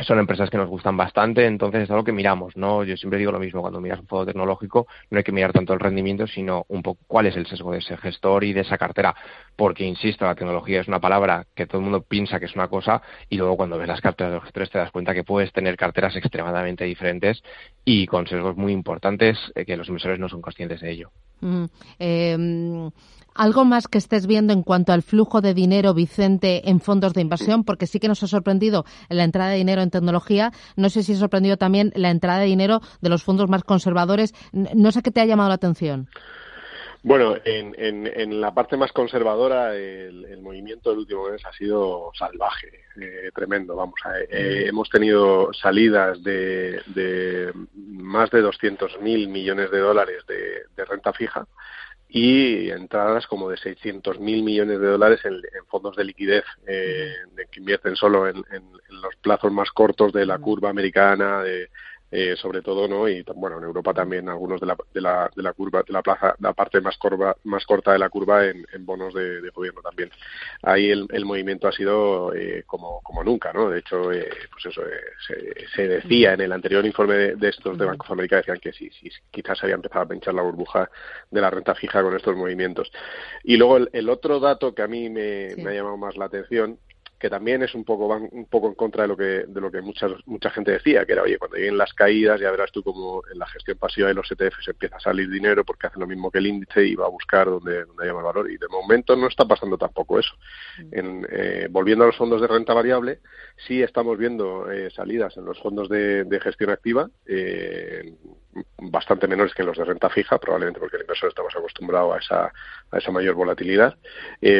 son 0.00 0.18
empresas 0.18 0.50
que 0.50 0.56
nos 0.56 0.68
gustan 0.68 0.96
bastante, 0.96 1.46
entonces 1.46 1.82
es 1.82 1.90
algo 1.90 2.04
que 2.04 2.12
miramos, 2.12 2.56
¿no? 2.56 2.82
Yo 2.84 2.96
siempre 2.96 3.18
digo 3.18 3.30
lo 3.30 3.38
mismo, 3.38 3.60
cuando 3.60 3.80
miras 3.80 4.00
un 4.00 4.06
fondo 4.06 4.26
tecnológico 4.26 4.86
no 5.10 5.18
hay 5.18 5.24
que 5.24 5.32
mirar 5.32 5.52
tanto 5.52 5.72
el 5.72 5.80
rendimiento, 5.80 6.26
sino 6.26 6.64
un 6.68 6.82
poco 6.82 7.00
cuál 7.06 7.26
es 7.26 7.36
el 7.36 7.46
sesgo 7.46 7.72
de 7.72 7.78
ese 7.78 7.96
gestor 7.96 8.44
y 8.44 8.52
de 8.52 8.62
esa 8.62 8.76
cartera, 8.76 9.14
porque, 9.56 9.84
insisto, 9.84 10.24
la 10.24 10.34
tecnología 10.34 10.80
es 10.80 10.88
una 10.88 11.00
palabra 11.00 11.46
que 11.54 11.66
todo 11.66 11.78
el 11.78 11.84
mundo 11.84 12.02
piensa 12.02 12.40
que 12.40 12.46
es 12.46 12.54
una 12.54 12.68
cosa 12.68 13.02
y 13.28 13.36
luego 13.36 13.56
cuando 13.56 13.78
ves 13.78 13.88
las 13.88 14.00
carteras 14.00 14.32
de 14.32 14.36
los 14.36 14.44
gestores 14.44 14.70
te 14.70 14.78
das 14.78 14.90
cuenta 14.90 15.14
que 15.14 15.24
puedes 15.24 15.52
tener 15.52 15.76
carteras 15.76 16.16
extremadamente 16.16 16.84
diferentes 16.84 17.42
y 17.84 18.06
con 18.06 18.26
sesgos 18.26 18.56
muy 18.56 18.72
importantes 18.72 19.38
eh, 19.54 19.64
que 19.64 19.76
los 19.76 19.88
inversores 19.88 20.18
no 20.18 20.28
son 20.28 20.42
conscientes 20.42 20.80
de 20.80 20.90
ello. 20.90 21.10
Mm, 21.44 21.64
em, 21.98 22.90
¿Algo 23.34 23.64
más 23.64 23.88
que 23.88 23.98
estés 23.98 24.28
viendo 24.28 24.52
en 24.52 24.62
cuanto 24.62 24.92
al 24.92 25.02
flujo 25.02 25.40
de 25.40 25.54
dinero, 25.54 25.92
Vicente, 25.92 26.70
en 26.70 26.80
fondos 26.80 27.14
de 27.14 27.20
inversión? 27.20 27.64
Porque 27.64 27.88
sí 27.88 27.98
que 27.98 28.06
nos 28.06 28.22
ha 28.22 28.28
sorprendido 28.28 28.84
la 29.08 29.24
entrada 29.24 29.50
de 29.50 29.56
dinero 29.56 29.82
en 29.82 29.90
tecnología. 29.90 30.52
No 30.76 30.88
sé 30.88 31.02
si 31.02 31.14
ha 31.14 31.16
sorprendido 31.16 31.56
también 31.56 31.92
la 31.96 32.10
entrada 32.10 32.38
de 32.38 32.46
dinero 32.46 32.80
de 33.00 33.08
los 33.08 33.24
fondos 33.24 33.50
más 33.50 33.64
conservadores. 33.64 34.34
No 34.52 34.92
sé 34.92 35.02
qué 35.02 35.10
te 35.10 35.20
ha 35.20 35.26
llamado 35.26 35.48
la 35.48 35.56
atención. 35.56 36.08
Bueno, 37.04 37.36
en, 37.44 37.74
en, 37.76 38.40
la 38.40 38.54
parte 38.54 38.78
más 38.78 38.90
conservadora, 38.90 39.74
el, 39.74 40.40
movimiento 40.40 40.88
del 40.88 41.00
último 41.00 41.28
mes 41.28 41.44
ha 41.44 41.52
sido 41.52 42.10
salvaje, 42.18 42.80
eh, 42.98 43.30
tremendo. 43.34 43.76
Vamos, 43.76 44.00
eh, 44.30 44.64
hemos 44.68 44.88
tenido 44.88 45.52
salidas 45.52 46.22
de, 46.24 46.80
de 46.94 47.52
más 47.74 48.30
de 48.30 48.42
200.000 48.42 49.28
millones 49.28 49.70
de 49.70 49.78
dólares 49.80 50.24
de 50.26 50.84
renta 50.86 51.12
fija 51.12 51.46
y 52.16 52.70
entradas 52.70 53.26
como 53.26 53.50
de 53.50 53.56
600 53.56 54.20
mil 54.20 54.44
millones 54.44 54.78
de 54.78 54.86
dólares 54.86 55.20
en, 55.24 55.42
fondos 55.66 55.96
de 55.96 56.04
liquidez 56.04 56.44
eh, 56.64 57.12
que 57.50 57.58
invierten 57.58 57.96
solo 57.96 58.28
en, 58.28 58.36
los 58.88 59.16
plazos 59.20 59.50
más 59.50 59.72
cortos 59.72 60.12
de 60.12 60.24
la 60.24 60.38
curva 60.38 60.70
americana, 60.70 61.42
de, 61.42 61.70
eh, 62.16 62.36
sobre 62.36 62.62
todo, 62.62 62.86
¿no? 62.86 63.08
Y 63.08 63.24
bueno, 63.34 63.58
en 63.58 63.64
Europa 63.64 63.92
también 63.92 64.28
algunos 64.28 64.60
de 64.60 64.66
la, 64.68 64.76
de 64.94 65.00
la, 65.00 65.28
de 65.34 65.42
la 65.42 65.52
curva, 65.52 65.82
de 65.82 65.92
la 65.92 66.00
plaza, 66.00 66.36
la 66.38 66.52
parte 66.52 66.80
más 66.80 66.96
curva, 66.96 67.36
más 67.42 67.66
corta 67.66 67.90
de 67.92 67.98
la 67.98 68.08
curva 68.08 68.46
en, 68.46 68.64
bonos 68.86 69.12
de, 69.14 69.50
gobierno 69.50 69.82
también. 69.82 70.10
Ahí 70.62 70.90
el, 70.90 71.08
el 71.10 71.24
movimiento 71.24 71.66
ha 71.66 71.72
sido 71.72 72.32
eh, 72.32 72.62
como, 72.66 73.00
como 73.02 73.24
nunca, 73.24 73.52
¿no? 73.52 73.68
De 73.68 73.80
hecho, 73.80 74.12
eh, 74.12 74.28
pues 74.52 74.66
eso, 74.66 74.82
se, 75.26 75.66
se, 75.74 75.88
decía 75.88 76.34
en 76.34 76.42
el 76.42 76.52
anterior 76.52 76.86
informe 76.86 77.34
de, 77.34 77.48
estos 77.48 77.76
de 77.76 77.84
Banco 77.84 78.06
de 78.06 78.12
América, 78.12 78.36
decían 78.36 78.60
que 78.60 78.72
sí, 78.72 78.88
sí, 78.90 79.10
quizás 79.32 79.60
había 79.64 79.74
empezado 79.74 80.02
a 80.02 80.08
pinchar 80.08 80.34
la 80.34 80.42
burbuja 80.42 80.88
de 81.32 81.40
la 81.40 81.50
renta 81.50 81.74
fija 81.74 82.00
con 82.00 82.14
estos 82.14 82.36
movimientos. 82.36 82.92
Y 83.42 83.56
luego 83.56 83.78
el, 83.90 84.08
otro 84.08 84.38
dato 84.38 84.72
que 84.72 84.82
a 84.82 84.86
mí 84.86 85.10
me, 85.10 85.56
me 85.56 85.70
ha 85.72 85.74
llamado 85.74 85.96
más 85.96 86.16
la 86.16 86.26
atención 86.26 86.78
que 87.24 87.30
también 87.30 87.62
es 87.62 87.74
un 87.74 87.84
poco 87.84 88.06
un 88.14 88.44
poco 88.44 88.68
en 88.68 88.74
contra 88.74 89.04
de 89.04 89.08
lo 89.08 89.16
que 89.16 89.46
de 89.48 89.58
lo 89.58 89.70
que 89.70 89.80
mucha 89.80 90.08
mucha 90.26 90.50
gente 90.50 90.72
decía 90.72 91.06
que 91.06 91.12
era 91.12 91.22
oye 91.22 91.38
cuando 91.38 91.56
lleguen 91.56 91.78
las 91.78 91.94
caídas 91.94 92.38
ya 92.38 92.50
verás 92.50 92.70
tú 92.70 92.82
como 92.82 93.22
en 93.32 93.38
la 93.38 93.46
gestión 93.46 93.78
pasiva 93.78 94.08
de 94.08 94.12
los 94.12 94.30
ETFs 94.30 94.68
empieza 94.68 94.96
a 94.96 95.00
salir 95.00 95.30
dinero 95.30 95.64
porque 95.64 95.86
hacen 95.86 96.00
lo 96.00 96.06
mismo 96.06 96.30
que 96.30 96.36
el 96.36 96.48
índice 96.48 96.84
y 96.84 96.94
va 96.94 97.06
a 97.06 97.08
buscar 97.08 97.46
donde, 97.46 97.86
donde 97.86 98.04
haya 98.04 98.12
más 98.12 98.24
valor 98.24 98.50
y 98.50 98.58
de 98.58 98.68
momento 98.68 99.16
no 99.16 99.28
está 99.28 99.46
pasando 99.46 99.78
tampoco 99.78 100.18
eso 100.18 100.34
mm. 100.76 100.88
en, 100.92 101.26
eh, 101.30 101.68
volviendo 101.70 102.04
a 102.04 102.08
los 102.08 102.16
fondos 102.18 102.42
de 102.42 102.46
renta 102.46 102.74
variable 102.74 103.20
sí 103.66 103.82
estamos 103.82 104.18
viendo 104.18 104.70
eh, 104.70 104.90
salidas 104.90 105.34
en 105.38 105.46
los 105.46 105.58
fondos 105.60 105.88
de, 105.88 106.28
gestión 106.42 106.68
activa 106.68 107.08
eh, 107.24 108.12
bastante 108.82 109.26
menores 109.28 109.54
que 109.54 109.62
en 109.62 109.68
los 109.68 109.78
de 109.78 109.84
renta 109.86 110.10
fija 110.10 110.36
probablemente 110.36 110.78
porque 110.78 110.96
el 110.96 111.04
inversor 111.04 111.30
está 111.30 111.42
más 111.42 111.56
acostumbrado 111.56 112.12
a 112.12 112.18
esa 112.18 112.52
a 112.90 112.98
esa 112.98 113.10
mayor 113.10 113.34
volatilidad 113.34 113.96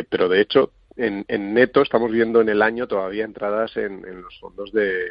pero 0.09 0.31
de 0.31 0.41
hecho 0.41 0.71
en, 0.97 1.25
en, 1.29 1.55
neto 1.55 1.83
estamos 1.83 2.11
viendo 2.11 2.41
en 2.41 2.49
el 2.49 2.63
año 2.63 2.87
todavía 2.87 3.25
entradas 3.25 3.77
en, 3.77 4.03
los 4.23 4.39
fondos 4.39 4.73
de, 4.73 5.11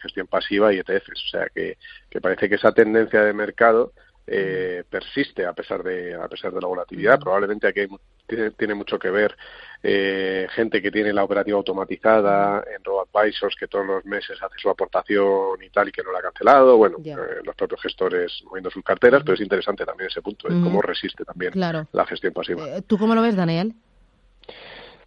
gestión 0.00 0.26
pasiva 0.26 0.72
y 0.72 0.78
ETFs. 0.78 1.24
O 1.26 1.28
sea 1.30 1.48
que, 1.54 1.76
parece 2.20 2.48
que 2.48 2.54
esa 2.54 2.72
tendencia 2.72 3.22
de 3.22 3.32
mercado 3.32 3.92
eh, 4.26 4.84
persiste 4.88 5.46
a 5.46 5.54
pesar 5.54 5.82
de 5.82 6.14
a 6.14 6.28
pesar 6.28 6.52
de 6.52 6.60
la 6.60 6.66
volatilidad. 6.66 7.20
Probablemente 7.20 7.66
aquí 7.66 7.86
tiene, 8.26 8.74
mucho 8.74 8.98
que 8.98 9.10
ver 9.10 9.34
eh, 9.82 10.46
gente 10.50 10.82
que 10.82 10.90
tiene 10.90 11.12
la 11.12 11.24
operativa 11.24 11.56
automatizada 11.56 12.62
en 12.74 12.84
RoboAdvisors 12.84 13.56
que 13.56 13.68
todos 13.68 13.86
los 13.86 14.04
meses 14.04 14.38
hace 14.42 14.58
su 14.58 14.68
aportación 14.68 15.62
y 15.62 15.70
tal 15.70 15.88
y 15.88 15.92
que 15.92 16.02
no 16.02 16.12
la 16.12 16.18
ha 16.18 16.22
cancelado. 16.22 16.76
Bueno, 16.76 16.98
eh, 17.04 17.40
los 17.44 17.54
propios 17.54 17.82
gestores 17.82 18.42
moviendo 18.44 18.70
sus 18.70 18.84
carteras, 18.84 19.22
pero 19.22 19.34
es 19.34 19.40
interesante 19.40 19.84
también 19.84 20.08
ese 20.08 20.22
punto, 20.22 20.48
cómo 20.48 20.80
resiste 20.80 21.24
también 21.24 21.52
la 21.54 22.06
gestión 22.06 22.32
pasiva. 22.32 22.80
¿Tú 22.86 22.96
cómo 22.98 23.14
lo 23.14 23.22
ves, 23.22 23.36
Daniel? 23.36 23.74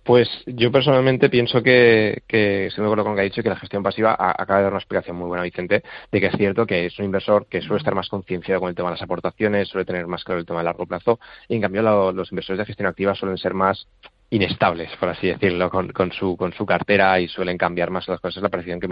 Pues 0.03 0.27
yo 0.47 0.71
personalmente 0.71 1.29
pienso 1.29 1.61
que, 1.61 2.23
que 2.27 2.65
estoy 2.67 2.81
de 2.81 2.87
acuerdo 2.87 3.03
con 3.03 3.11
lo 3.11 3.15
que 3.15 3.21
ha 3.21 3.25
dicho, 3.25 3.43
que 3.43 3.49
la 3.49 3.55
gestión 3.55 3.83
pasiva 3.83 4.13
acaba 4.13 4.57
de 4.57 4.63
dar 4.63 4.71
una 4.71 4.79
explicación 4.79 5.15
muy 5.15 5.27
buena, 5.27 5.43
Vicente, 5.43 5.83
de 6.11 6.19
que 6.19 6.25
es 6.25 6.35
cierto 6.35 6.65
que 6.65 6.87
es 6.87 6.97
un 6.97 7.05
inversor 7.05 7.45
que 7.45 7.61
suele 7.61 7.77
estar 7.77 7.93
más 7.93 8.09
concienciado 8.09 8.61
con 8.61 8.69
el 8.69 8.75
tema 8.75 8.89
de 8.89 8.95
las 8.95 9.03
aportaciones, 9.03 9.67
suele 9.67 9.85
tener 9.85 10.07
más 10.07 10.23
claro 10.23 10.39
el 10.39 10.45
tema 10.47 10.59
de 10.59 10.65
largo 10.65 10.87
plazo, 10.87 11.19
y 11.47 11.55
en 11.55 11.61
cambio 11.61 11.83
los 12.11 12.31
inversores 12.31 12.57
de 12.57 12.65
gestión 12.65 12.87
activa 12.87 13.13
suelen 13.13 13.37
ser 13.37 13.53
más 13.53 13.87
inestables, 14.31 14.89
por 14.95 15.09
así 15.09 15.27
decirlo, 15.27 15.69
con, 15.69 16.11
su, 16.13 16.37
con 16.37 16.53
su 16.53 16.65
cartera 16.65 17.19
y 17.19 17.27
suelen 17.27 17.57
cambiar 17.57 17.89
más 17.89 18.07
las 18.07 18.21
cosas, 18.21 18.41
la 18.41 18.47
percepción 18.47 18.79
que 18.79 18.87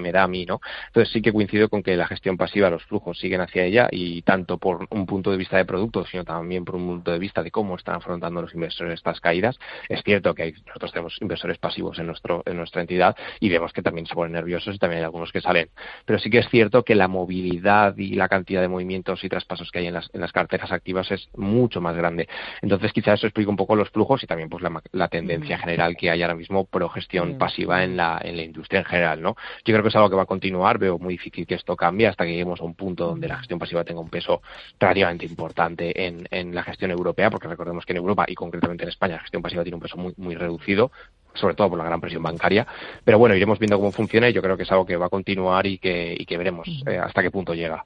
me, 0.00 0.12
da 0.12 0.22
a 0.22 0.28
mí, 0.28 0.44
¿no? 0.44 0.60
Entonces 0.88 1.12
sí 1.12 1.22
que 1.22 1.32
coincido 1.32 1.70
con 1.70 1.82
que 1.82 1.96
la 1.96 2.06
gestión 2.06 2.36
pasiva, 2.36 2.68
los 2.68 2.84
flujos 2.84 3.18
siguen 3.18 3.40
hacia 3.40 3.64
ella 3.64 3.88
y 3.90 4.20
tanto 4.22 4.58
por 4.58 4.86
un 4.90 5.06
punto 5.06 5.30
de 5.30 5.38
vista 5.38 5.56
de 5.56 5.64
producto, 5.64 6.04
sino 6.04 6.24
también 6.24 6.64
por 6.66 6.76
un 6.76 6.86
punto 6.86 7.10
de 7.10 7.18
vista 7.18 7.42
de 7.42 7.50
cómo 7.50 7.76
están 7.76 7.96
afrontando 7.96 8.42
los 8.42 8.54
inversores 8.54 8.94
estas 8.94 9.18
caídas. 9.20 9.58
Es 9.88 10.02
cierto 10.04 10.34
que 10.34 10.42
hay, 10.42 10.52
nosotros 10.66 10.92
tenemos 10.92 11.16
inversores 11.22 11.56
pasivos 11.56 11.98
en, 11.98 12.06
nuestro, 12.06 12.42
en 12.44 12.58
nuestra 12.58 12.82
entidad 12.82 13.16
y 13.40 13.48
vemos 13.48 13.72
que 13.72 13.80
también 13.80 14.06
se 14.06 14.14
ponen 14.14 14.32
nerviosos 14.32 14.74
y 14.74 14.78
también 14.78 14.98
hay 14.98 15.04
algunos 15.04 15.32
que 15.32 15.40
salen. 15.40 15.70
Pero 16.04 16.18
sí 16.18 16.28
que 16.28 16.40
es 16.40 16.48
cierto 16.50 16.84
que 16.84 16.94
la 16.94 17.08
movilidad 17.08 17.96
y 17.96 18.14
la 18.14 18.28
cantidad 18.28 18.60
de 18.60 18.68
movimientos 18.68 19.24
y 19.24 19.30
traspasos 19.30 19.70
que 19.70 19.78
hay 19.78 19.86
en 19.86 19.94
las, 19.94 20.10
en 20.12 20.20
las 20.20 20.32
carteras 20.32 20.70
activas 20.70 21.10
es 21.10 21.30
mucho 21.34 21.80
más 21.80 21.96
grande. 21.96 22.28
Entonces 22.60 22.92
quizás 22.92 23.20
eso 23.20 23.26
explica 23.26 23.48
un 23.48 23.56
poco 23.56 23.74
los 23.74 23.88
flujos 23.88 24.22
y 24.22 24.26
también 24.26 24.50
pues 24.50 24.65
la, 24.68 24.82
la 24.92 25.08
tendencia 25.08 25.58
general 25.58 25.96
que 25.96 26.10
hay 26.10 26.22
ahora 26.22 26.34
mismo 26.34 26.64
pro 26.64 26.88
gestión 26.88 27.38
pasiva 27.38 27.84
en 27.84 27.96
la, 27.96 28.20
en 28.22 28.36
la 28.36 28.42
industria 28.42 28.80
en 28.80 28.86
general, 28.86 29.22
¿no? 29.22 29.36
Yo 29.64 29.72
creo 29.74 29.82
que 29.82 29.88
es 29.88 29.96
algo 29.96 30.10
que 30.10 30.16
va 30.16 30.22
a 30.22 30.26
continuar, 30.26 30.78
veo 30.78 30.98
muy 30.98 31.14
difícil 31.14 31.46
que 31.46 31.54
esto 31.54 31.76
cambie 31.76 32.06
hasta 32.06 32.24
que 32.24 32.30
lleguemos 32.30 32.60
a 32.60 32.64
un 32.64 32.74
punto 32.74 33.06
donde 33.06 33.28
la 33.28 33.38
gestión 33.38 33.58
pasiva 33.58 33.84
tenga 33.84 34.00
un 34.00 34.10
peso 34.10 34.42
relativamente 34.78 35.26
importante 35.26 36.06
en, 36.06 36.26
en 36.30 36.54
la 36.54 36.62
gestión 36.62 36.90
europea, 36.90 37.30
porque 37.30 37.48
recordemos 37.48 37.84
que 37.84 37.92
en 37.92 37.98
Europa 37.98 38.24
y 38.28 38.34
concretamente 38.34 38.84
en 38.84 38.90
España 38.90 39.14
la 39.14 39.22
gestión 39.22 39.42
pasiva 39.42 39.62
tiene 39.62 39.76
un 39.76 39.82
peso 39.82 39.96
muy, 39.96 40.14
muy 40.16 40.34
reducido, 40.34 40.90
sobre 41.34 41.54
todo 41.54 41.70
por 41.70 41.78
la 41.78 41.84
gran 41.84 42.00
presión 42.00 42.22
bancaria. 42.22 42.66
Pero 43.04 43.18
bueno, 43.18 43.34
iremos 43.34 43.58
viendo 43.58 43.78
cómo 43.78 43.92
funciona 43.92 44.28
y 44.28 44.32
yo 44.32 44.42
creo 44.42 44.56
que 44.56 44.64
es 44.64 44.72
algo 44.72 44.86
que 44.86 44.96
va 44.96 45.06
a 45.06 45.10
continuar 45.10 45.66
y 45.66 45.78
que, 45.78 46.16
y 46.18 46.24
que 46.26 46.36
veremos 46.36 46.68
eh, 46.86 46.98
hasta 46.98 47.22
qué 47.22 47.30
punto 47.30 47.54
llega. 47.54 47.84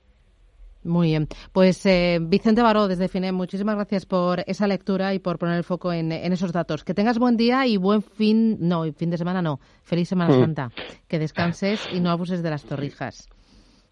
Muy 0.82 1.08
bien. 1.08 1.28
Pues 1.52 1.84
eh, 1.84 2.18
Vicente 2.20 2.62
Baró, 2.62 2.88
desde 2.88 3.08
FINEM, 3.08 3.34
muchísimas 3.34 3.76
gracias 3.76 4.06
por 4.06 4.42
esa 4.46 4.66
lectura 4.66 5.12
y 5.12 5.18
por 5.18 5.38
poner 5.38 5.56
el 5.56 5.64
foco 5.64 5.92
en, 5.92 6.10
esos 6.12 6.52
datos. 6.52 6.84
Que 6.84 6.94
tengas 6.94 7.18
buen 7.18 7.36
día 7.36 7.66
y 7.66 7.76
buen 7.76 8.02
fin, 8.02 8.56
no, 8.60 8.90
fin 8.92 9.10
de 9.10 9.18
semana 9.18 9.42
no, 9.42 9.60
feliz 9.82 10.08
Semana 10.08 10.34
mm. 10.34 10.40
Santa. 10.40 10.70
Que 11.06 11.18
descanses 11.18 11.86
y 11.92 12.00
no 12.00 12.10
abuses 12.10 12.42
de 12.42 12.50
las 12.50 12.64
torrijas. 12.64 13.28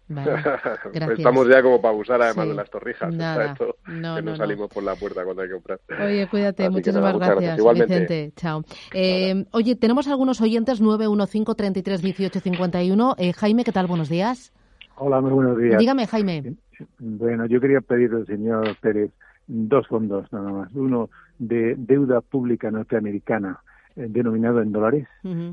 Vale. 0.07 0.31
Estamos 1.17 1.47
ya 1.47 1.61
como 1.61 1.79
para 1.79 1.93
abusar 1.93 2.19
además 2.19 2.47
de 2.47 2.53
las 2.55 2.69
torrijas. 2.71 3.13
Nada. 3.13 3.53
que 3.53 3.91
no, 3.91 4.35
salimos 4.35 4.67
por 4.69 4.81
la 4.81 4.95
puerta 4.95 5.23
cuando 5.23 5.43
hay 5.43 5.49
que 5.49 5.53
comprar. 5.53 5.79
Oye, 6.03 6.27
cuídate. 6.27 6.67
Muchísimas 6.71 7.15
gracias, 7.15 7.59
Vicente. 7.73 8.33
Chao. 8.35 8.63
Eh, 8.91 9.45
oye, 9.51 9.75
tenemos 9.75 10.07
algunos 10.07 10.41
oyentes, 10.41 10.81
915 10.81 11.55
33 11.55 12.01
18 12.01 12.39
51. 12.39 13.15
Jaime, 13.35 13.63
¿qué 13.63 13.71
tal? 13.71 13.85
Buenos 13.85 14.09
días. 14.09 14.51
Hola, 14.95 15.21
muy 15.21 15.31
buenos 15.31 15.57
días. 15.59 15.77
Dígame, 15.77 16.07
Jaime. 16.07 16.55
Bueno, 16.99 17.45
yo 17.45 17.59
quería 17.59 17.81
pedir 17.81 18.11
al 18.13 18.25
señor 18.25 18.75
Pérez 18.81 19.11
dos 19.47 19.87
fondos 19.87 20.31
nada 20.31 20.51
más. 20.51 20.73
Uno 20.73 21.09
de 21.37 21.75
deuda 21.77 22.21
pública 22.21 22.71
norteamericana 22.71 23.59
eh, 23.95 24.07
denominado 24.09 24.61
en 24.61 24.71
dólares 24.71 25.07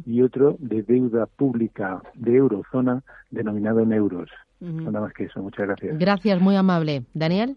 y 0.04 0.22
otro 0.22 0.56
de 0.58 0.82
deuda 0.82 1.26
pública 1.26 2.02
de 2.14 2.36
eurozona 2.36 3.02
denominado 3.30 3.80
en 3.80 3.92
euros. 3.92 4.30
Nada 4.60 5.00
más 5.00 5.12
que 5.12 5.24
eso. 5.24 5.42
Muchas 5.42 5.66
gracias. 5.66 5.98
Gracias, 5.98 6.40
muy 6.40 6.56
amable. 6.56 7.04
Daniel. 7.12 7.56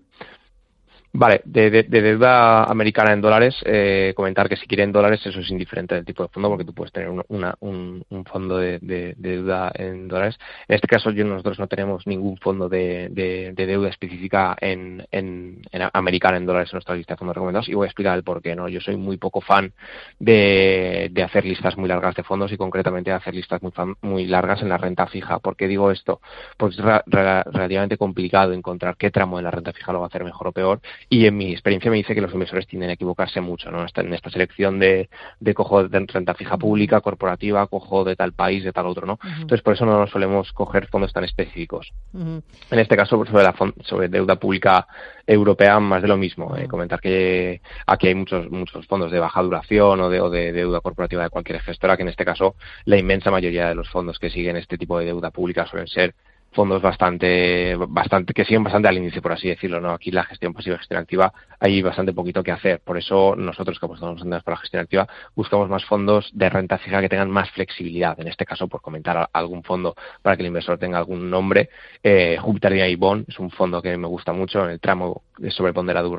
Vale, 1.11 1.41
de, 1.43 1.83
deuda 1.83 2.65
americana 2.65 3.13
en 3.13 3.21
dólares, 3.21 3.55
eh, 3.65 4.13
comentar 4.15 4.47
que 4.47 4.55
si 4.55 4.67
quieren 4.67 4.91
dólares 4.91 5.25
eso 5.25 5.39
es 5.39 5.49
indiferente 5.49 5.95
del 5.95 6.05
tipo 6.05 6.21
de 6.21 6.29
fondo 6.29 6.49
porque 6.49 6.63
tú 6.63 6.73
puedes 6.73 6.93
tener 6.93 7.09
una, 7.09 7.55
un, 7.61 8.05
fondo 8.31 8.57
de, 8.59 9.15
deuda 9.17 9.71
en 9.73 10.07
dólares. 10.07 10.37
En 10.67 10.75
este 10.75 10.87
caso 10.87 11.09
yo 11.09 11.25
nosotros 11.25 11.57
no 11.57 11.67
tenemos 11.67 12.05
ningún 12.05 12.37
fondo 12.37 12.69
de, 12.69 13.09
deuda 13.55 13.89
específica 13.89 14.55
en, 14.61 15.03
en, 15.11 15.63
americana 15.93 16.37
en 16.37 16.45
dólares 16.45 16.69
en 16.71 16.77
nuestra 16.77 16.93
lista 16.93 17.15
de 17.15 17.17
fondos 17.17 17.35
recomendados 17.35 17.69
y 17.69 17.73
voy 17.73 17.85
a 17.85 17.87
explicar 17.87 18.15
el 18.15 18.23
por 18.23 18.43
qué. 18.43 18.55
¿no? 18.55 18.69
Yo 18.69 18.79
soy 18.79 18.95
muy 18.95 19.17
poco 19.17 19.41
fan 19.41 19.73
de, 20.19 21.11
hacer 21.25 21.43
listas 21.43 21.75
muy 21.75 21.89
largas 21.89 22.13
de 22.13 22.23
fondos 22.23 22.51
y 22.51 22.57
concretamente 22.57 23.09
de 23.09 23.15
hacer 23.15 23.33
listas 23.33 23.63
muy, 23.63 23.71
muy 24.01 24.27
largas 24.27 24.61
en 24.61 24.69
la 24.69 24.77
renta 24.77 25.07
fija. 25.07 25.39
¿Por 25.39 25.55
qué 25.55 25.67
digo 25.67 25.89
esto? 25.89 26.21
Pues 26.55 26.77
es 26.77 26.85
relativamente 27.07 27.97
complicado 27.97 28.53
encontrar 28.53 28.95
qué 28.95 29.09
tramo 29.09 29.37
de 29.37 29.43
la 29.43 29.51
renta 29.51 29.73
fija 29.73 29.91
lo 29.91 30.01
va 30.01 30.05
a 30.05 30.09
hacer 30.09 30.23
mejor 30.23 30.47
o 30.47 30.51
peor 30.51 30.81
y 31.07 31.25
en 31.25 31.37
mi 31.37 31.51
experiencia 31.51 31.89
me 31.89 31.97
dice 31.97 32.13
que 32.13 32.21
los 32.21 32.33
inversores 32.33 32.67
tienden 32.67 32.89
a 32.89 32.93
equivocarse 32.93 33.41
mucho 33.41 33.71
¿no? 33.71 33.85
en 33.95 34.13
esta 34.13 34.29
selección 34.29 34.79
de, 34.79 35.09
de 35.39 35.53
cojo 35.53 35.87
de 35.87 36.05
renta 36.07 36.33
fija 36.33 36.57
pública, 36.57 37.01
corporativa, 37.01 37.65
cojo 37.67 38.03
de 38.03 38.15
tal 38.15 38.33
país, 38.33 38.63
de 38.63 38.71
tal 38.71 38.87
otro. 38.87 39.05
¿no? 39.07 39.19
Entonces, 39.23 39.61
por 39.61 39.73
eso 39.73 39.85
no 39.85 39.99
nos 39.99 40.09
solemos 40.09 40.51
coger 40.53 40.87
fondos 40.87 41.13
tan 41.13 41.23
específicos. 41.23 41.91
En 42.13 42.79
este 42.79 42.95
caso, 42.95 43.23
sobre, 43.25 43.43
la 43.43 43.55
sobre 43.83 44.09
deuda 44.09 44.35
pública 44.35 44.87
europea, 45.25 45.79
más 45.79 46.01
de 46.01 46.07
lo 46.07 46.17
mismo. 46.17 46.55
Eh, 46.57 46.67
comentar 46.67 46.99
que 46.99 47.61
aquí 47.85 48.07
hay 48.07 48.15
muchos, 48.15 48.49
muchos 48.49 48.85
fondos 48.87 49.11
de 49.11 49.19
baja 49.19 49.41
duración 49.41 50.01
o 50.01 50.09
de, 50.09 50.21
o 50.21 50.29
de 50.29 50.51
deuda 50.51 50.81
corporativa 50.81 51.23
de 51.23 51.29
cualquier 51.29 51.61
gestora, 51.61 51.95
que 51.97 52.03
en 52.03 52.09
este 52.09 52.25
caso 52.25 52.55
la 52.85 52.97
inmensa 52.97 53.31
mayoría 53.31 53.69
de 53.69 53.75
los 53.75 53.89
fondos 53.89 54.19
que 54.19 54.29
siguen 54.29 54.57
este 54.57 54.77
tipo 54.77 54.97
de 54.99 55.05
deuda 55.05 55.31
pública 55.31 55.65
suelen 55.65 55.87
ser 55.87 56.15
fondos 56.51 56.81
bastante, 56.81 57.75
bastante, 57.75 58.33
que 58.33 58.45
siguen 58.45 58.63
bastante 58.63 58.87
al 58.87 58.97
índice, 58.97 59.21
por 59.21 59.31
así 59.31 59.47
decirlo, 59.47 59.79
¿no? 59.79 59.91
Aquí 59.91 60.11
la 60.11 60.23
gestión 60.23 60.53
pasiva 60.53 60.75
y 60.75 60.79
gestión 60.79 60.99
activa 60.99 61.33
hay 61.59 61.81
bastante 61.81 62.13
poquito 62.13 62.43
que 62.43 62.51
hacer. 62.51 62.79
Por 62.79 62.97
eso 62.97 63.35
nosotros 63.35 63.79
que 63.79 63.85
apostamos 63.85 64.21
para 64.21 64.55
la 64.55 64.57
gestión 64.57 64.81
activa 64.81 65.07
buscamos 65.35 65.69
más 65.69 65.85
fondos 65.85 66.29
de 66.33 66.49
renta 66.49 66.77
fija 66.77 67.01
que 67.01 67.09
tengan 67.09 67.29
más 67.29 67.49
flexibilidad. 67.51 68.19
En 68.19 68.27
este 68.27 68.45
caso, 68.45 68.67
por 68.67 68.81
comentar 68.81 69.29
algún 69.33 69.63
fondo 69.63 69.95
para 70.21 70.35
que 70.35 70.43
el 70.43 70.47
inversor 70.47 70.77
tenga 70.77 70.97
algún 70.97 71.29
nombre, 71.29 71.69
eh, 72.03 72.37
Júpiter 72.39 72.89
y 72.89 72.95
Bond 72.95 73.25
es 73.27 73.39
un 73.39 73.51
fondo 73.51 73.81
que 73.81 73.95
me 73.97 74.07
gusta 74.07 74.33
mucho. 74.33 74.63
En 74.63 74.71
el 74.71 74.79
tramo 74.79 75.23
sobreponderado 75.49 76.09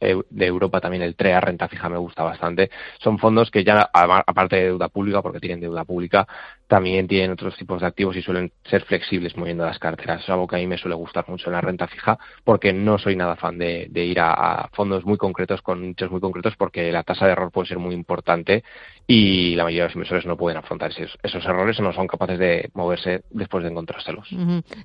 de 0.00 0.46
Europa 0.46 0.80
también 0.80 1.02
el 1.02 1.16
TREA 1.16 1.40
renta 1.40 1.68
fija 1.68 1.88
me 1.88 1.98
gusta 1.98 2.22
bastante. 2.22 2.70
Son 2.98 3.18
fondos 3.18 3.50
que 3.50 3.64
ya, 3.64 3.88
aparte 3.92 4.56
de 4.56 4.64
deuda 4.64 4.88
pública, 4.88 5.22
porque 5.22 5.40
tienen 5.40 5.60
deuda 5.60 5.84
pública, 5.84 6.26
también 6.66 7.06
tienen 7.06 7.32
otros 7.32 7.56
tipos 7.56 7.80
de 7.80 7.86
activos 7.86 8.16
y 8.16 8.22
suelen 8.22 8.52
ser 8.64 8.84
flexibles 8.84 9.36
moviendo 9.36 9.64
las 9.64 9.78
carteras. 9.78 10.22
Es 10.22 10.30
algo 10.30 10.46
que 10.46 10.56
a 10.56 10.58
mí 10.58 10.66
me 10.66 10.78
suele 10.78 10.96
gustar 10.96 11.28
mucho 11.28 11.48
en 11.48 11.52
la 11.52 11.60
renta 11.60 11.86
fija 11.86 12.18
porque 12.42 12.72
no 12.72 12.98
soy 12.98 13.16
nada 13.16 13.36
fan 13.36 13.58
de, 13.58 13.88
ir 13.94 14.18
a, 14.20 14.68
fondos 14.72 15.04
muy 15.04 15.16
concretos 15.16 15.62
con 15.62 15.82
nichos 15.82 16.10
muy 16.10 16.20
concretos 16.20 16.54
porque 16.56 16.90
la 16.90 17.02
tasa 17.02 17.26
de 17.26 17.32
error 17.32 17.50
puede 17.50 17.68
ser 17.68 17.78
muy 17.78 17.94
importante 17.94 18.64
y 19.06 19.54
la 19.54 19.64
mayoría 19.64 19.82
de 19.82 19.88
los 19.88 19.96
inversores 19.96 20.26
no 20.26 20.36
pueden 20.36 20.58
afrontar 20.58 20.90
esos, 20.90 21.44
errores 21.44 21.78
o 21.78 21.82
no 21.82 21.92
son 21.92 22.06
capaces 22.06 22.38
de 22.38 22.70
moverse 22.74 23.22
después 23.30 23.62
de 23.62 23.70
encontrárselos. 23.70 24.28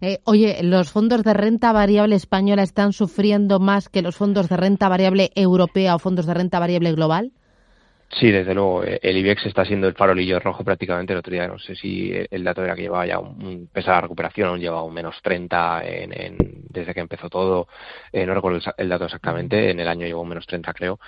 Eh, 0.02 0.20
oye, 0.26 0.60
¿los 0.62 0.92
fondos 0.92 1.24
de 1.24 1.34
renta 1.34 1.72
variable 1.72 2.16
española 2.16 2.64
están 2.64 2.92
sufriendo 2.92 3.60
más 3.60 3.79
que 3.88 4.02
los 4.02 4.18
fondos 4.18 4.50
de 4.50 4.58
renta 4.58 4.90
variable 4.90 5.32
europea 5.36 5.96
o 5.96 6.00
fondos 6.00 6.26
de 6.26 6.34
renta 6.34 6.60
variable 6.60 6.92
global? 6.92 7.32
Sí, 8.12 8.32
desde 8.32 8.54
luego. 8.56 8.84
Eh, 8.84 9.00
el 9.04 9.18
IBEX 9.18 9.46
está 9.46 9.64
siendo 9.66 9.88
el 9.88 9.94
farolillo 9.94 10.40
rojo 10.40 10.64
prácticamente 10.64 11.14
el 11.14 11.20
otro 11.20 11.32
día. 11.32 11.48
No 11.48 11.60
sé 11.60 11.76
si 11.76 12.12
el 12.30 12.44
dato 12.44 12.64
era 12.64 12.76
que 12.76 12.82
llevaba 12.84 13.06
ya 13.06 13.20
un, 13.20 13.70
pesada 13.72 14.02
recuperación, 14.02 14.60
llevaba 14.60 14.84
un 14.84 14.94
menos 14.94 15.16
30 15.22 15.82
en, 15.86 16.38
desde 16.70 16.94
que 16.94 17.00
empezó 17.02 17.30
todo. 17.30 17.68
Eh, 18.12 18.26
no 18.26 18.34
recuerdo 18.34 18.60
el, 18.78 18.90
dato 18.90 19.06
exactamente. 19.06 19.70
En 19.70 19.80
el 19.80 19.88
año 19.88 20.08
llevó 20.08 20.22
un 20.22 20.30
menos 20.30 20.48
30, 20.48 20.74
creo. 20.74 21.00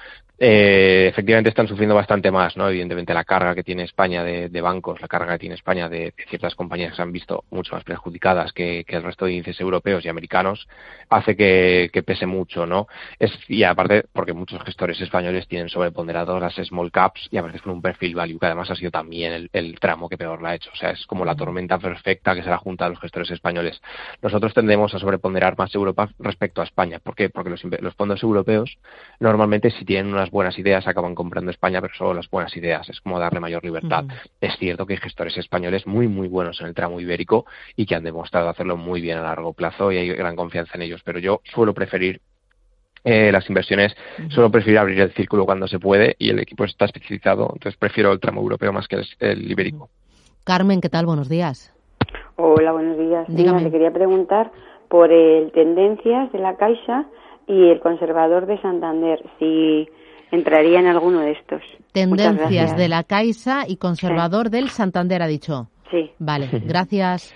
Eh, 0.43 1.07
efectivamente 1.07 1.49
están 1.49 1.67
sufriendo 1.67 1.93
bastante 1.93 2.31
más, 2.31 2.57
¿no? 2.57 2.67
Evidentemente 2.67 3.13
la 3.13 3.23
carga 3.23 3.53
que 3.53 3.63
tiene 3.63 3.83
España 3.83 4.23
de, 4.23 4.61
bancos, 4.61 4.99
la 4.99 5.07
carga 5.07 5.33
que 5.33 5.39
tiene 5.39 5.53
España 5.53 5.87
de, 5.87 6.15
ciertas 6.29 6.55
compañías 6.55 6.89
que 6.89 6.95
se 6.95 7.01
han 7.03 7.11
visto 7.11 7.43
mucho 7.51 7.75
más 7.75 7.83
perjudicadas 7.83 8.51
que, 8.51 8.83
el 8.87 9.03
resto 9.03 9.25
de 9.25 9.33
índices 9.33 9.61
europeos 9.61 10.03
y 10.03 10.09
americanos, 10.09 10.67
hace 11.09 11.35
que, 11.35 12.03
pese 12.03 12.25
mucho, 12.25 12.65
¿no? 12.65 12.87
Es, 13.19 13.31
y 13.47 13.63
aparte, 13.63 14.05
porque 14.13 14.33
muchos 14.33 14.63
gestores 14.63 14.99
españoles 14.99 15.47
tienen 15.47 15.69
sobreponderados 15.69 16.41
las 16.41 16.55
small 16.55 16.90
caps 16.91 17.27
y 17.31 17.37
a 17.37 17.41
veces 17.41 17.61
con 17.61 17.73
un 17.73 17.81
perfil 17.81 18.15
value, 18.15 18.39
que 18.39 18.45
además 18.45 18.69
ha 18.69 18.75
sido 18.75 18.91
también 18.91 19.49
el, 19.51 19.79
tramo 19.79 20.09
que 20.09 20.17
peor 20.17 20.41
la 20.41 20.49
ha 20.49 20.55
hecho. 20.55 20.69
O 20.73 20.75
sea, 20.75 20.91
es 20.91 21.05
como 21.07 21.25
la 21.25 21.35
tormenta 21.35 21.79
perfecta 21.79 22.35
que 22.35 22.43
se 22.43 22.49
la 22.49 22.57
junta 22.57 22.85
a 22.85 22.89
los 22.89 22.99
gestores 22.99 23.31
españoles. 23.31 23.81
Nosotros 24.21 24.53
tendemos 24.53 24.93
a 24.93 24.99
sobreponderar 24.99 25.57
más 25.57 25.73
Europa 25.73 26.09
respecto 26.19 26.61
a 26.61 26.65
España. 26.65 26.99
¿Por 26.99 27.15
qué? 27.15 27.29
Porque 27.29 27.49
los, 27.49 27.63
los 27.63 27.95
fondos 27.95 28.21
europeos 28.21 28.77
normalmente 29.19 29.71
si 29.71 29.85
tienen 29.85 30.13
unas 30.13 30.29
buenas 30.29 30.57
ideas 30.59 30.87
acaban 30.87 31.15
comprando 31.15 31.51
España, 31.51 31.81
pero 31.81 31.93
solo 31.95 32.13
las 32.13 32.29
buenas 32.29 32.55
ideas. 32.55 32.89
Es 32.89 33.01
como 33.01 33.19
darle 33.19 33.39
mayor 33.39 33.63
libertad. 33.63 34.05
Es 34.39 34.57
cierto 34.57 34.85
que 34.85 34.93
hay 34.93 34.99
gestores 34.99 35.37
españoles 35.37 35.87
muy, 35.87 36.07
muy 36.07 36.27
buenos 36.27 36.59
en 36.61 36.67
el 36.67 36.73
tramo 36.73 36.99
ibérico 36.99 37.45
y 37.75 37.85
que 37.85 37.95
han 37.95 38.03
demostrado 38.03 38.49
hacerlo 38.49 38.77
muy 38.77 39.01
bien 39.01 39.17
a 39.17 39.23
largo 39.23 39.53
plazo 39.53 39.91
y 39.91 39.97
hay 39.97 40.09
gran 40.09 40.35
confianza 40.35 40.73
en 40.75 40.83
ellos. 40.83 41.01
Pero 41.03 41.19
yo 41.19 41.41
suelo 41.43 41.73
preferir 41.73 42.21
eh, 43.03 43.31
las 43.31 43.47
inversiones 43.49 43.95
solo 44.29 44.51
prefiero 44.51 44.81
abrir 44.81 44.99
el 45.01 45.11
círculo 45.13 45.45
cuando 45.45 45.67
se 45.67 45.79
puede 45.79 46.15
y 46.19 46.29
el 46.29 46.39
equipo 46.39 46.65
está 46.65 46.85
especializado, 46.85 47.49
entonces 47.53 47.77
prefiero 47.77 48.11
el 48.11 48.19
tramo 48.19 48.41
europeo 48.41 48.71
más 48.71 48.87
que 48.87 49.01
el, 49.19 49.51
ibérico. 49.51 49.89
Carmen, 50.43 50.81
¿qué 50.81 50.89
tal? 50.89 51.05
Buenos 51.05 51.29
días. 51.29 51.73
Hola, 52.35 52.71
buenos 52.71 52.97
días. 52.97 53.25
Dígame. 53.27 53.61
le 53.61 53.71
quería 53.71 53.91
preguntar 53.91 54.51
por 54.89 55.11
el 55.11 55.51
Tendencias 55.51 56.31
de 56.31 56.39
la 56.39 56.57
Caixa 56.57 57.05
y 57.47 57.69
el 57.69 57.79
Conservador 57.79 58.45
de 58.45 58.59
Santander, 58.61 59.23
si 59.39 59.87
entraría 60.31 60.79
en 60.79 60.87
alguno 60.87 61.21
de 61.21 61.31
estos. 61.31 61.61
Tendencias 61.91 62.77
de 62.77 62.87
la 62.87 63.03
Caixa 63.03 63.65
y 63.67 63.77
conservador 63.77 64.49
del 64.49 64.69
Santander, 64.69 65.21
ha 65.21 65.27
dicho. 65.27 65.67
Sí. 65.89 66.11
Vale, 66.19 66.47
gracias. 66.65 67.33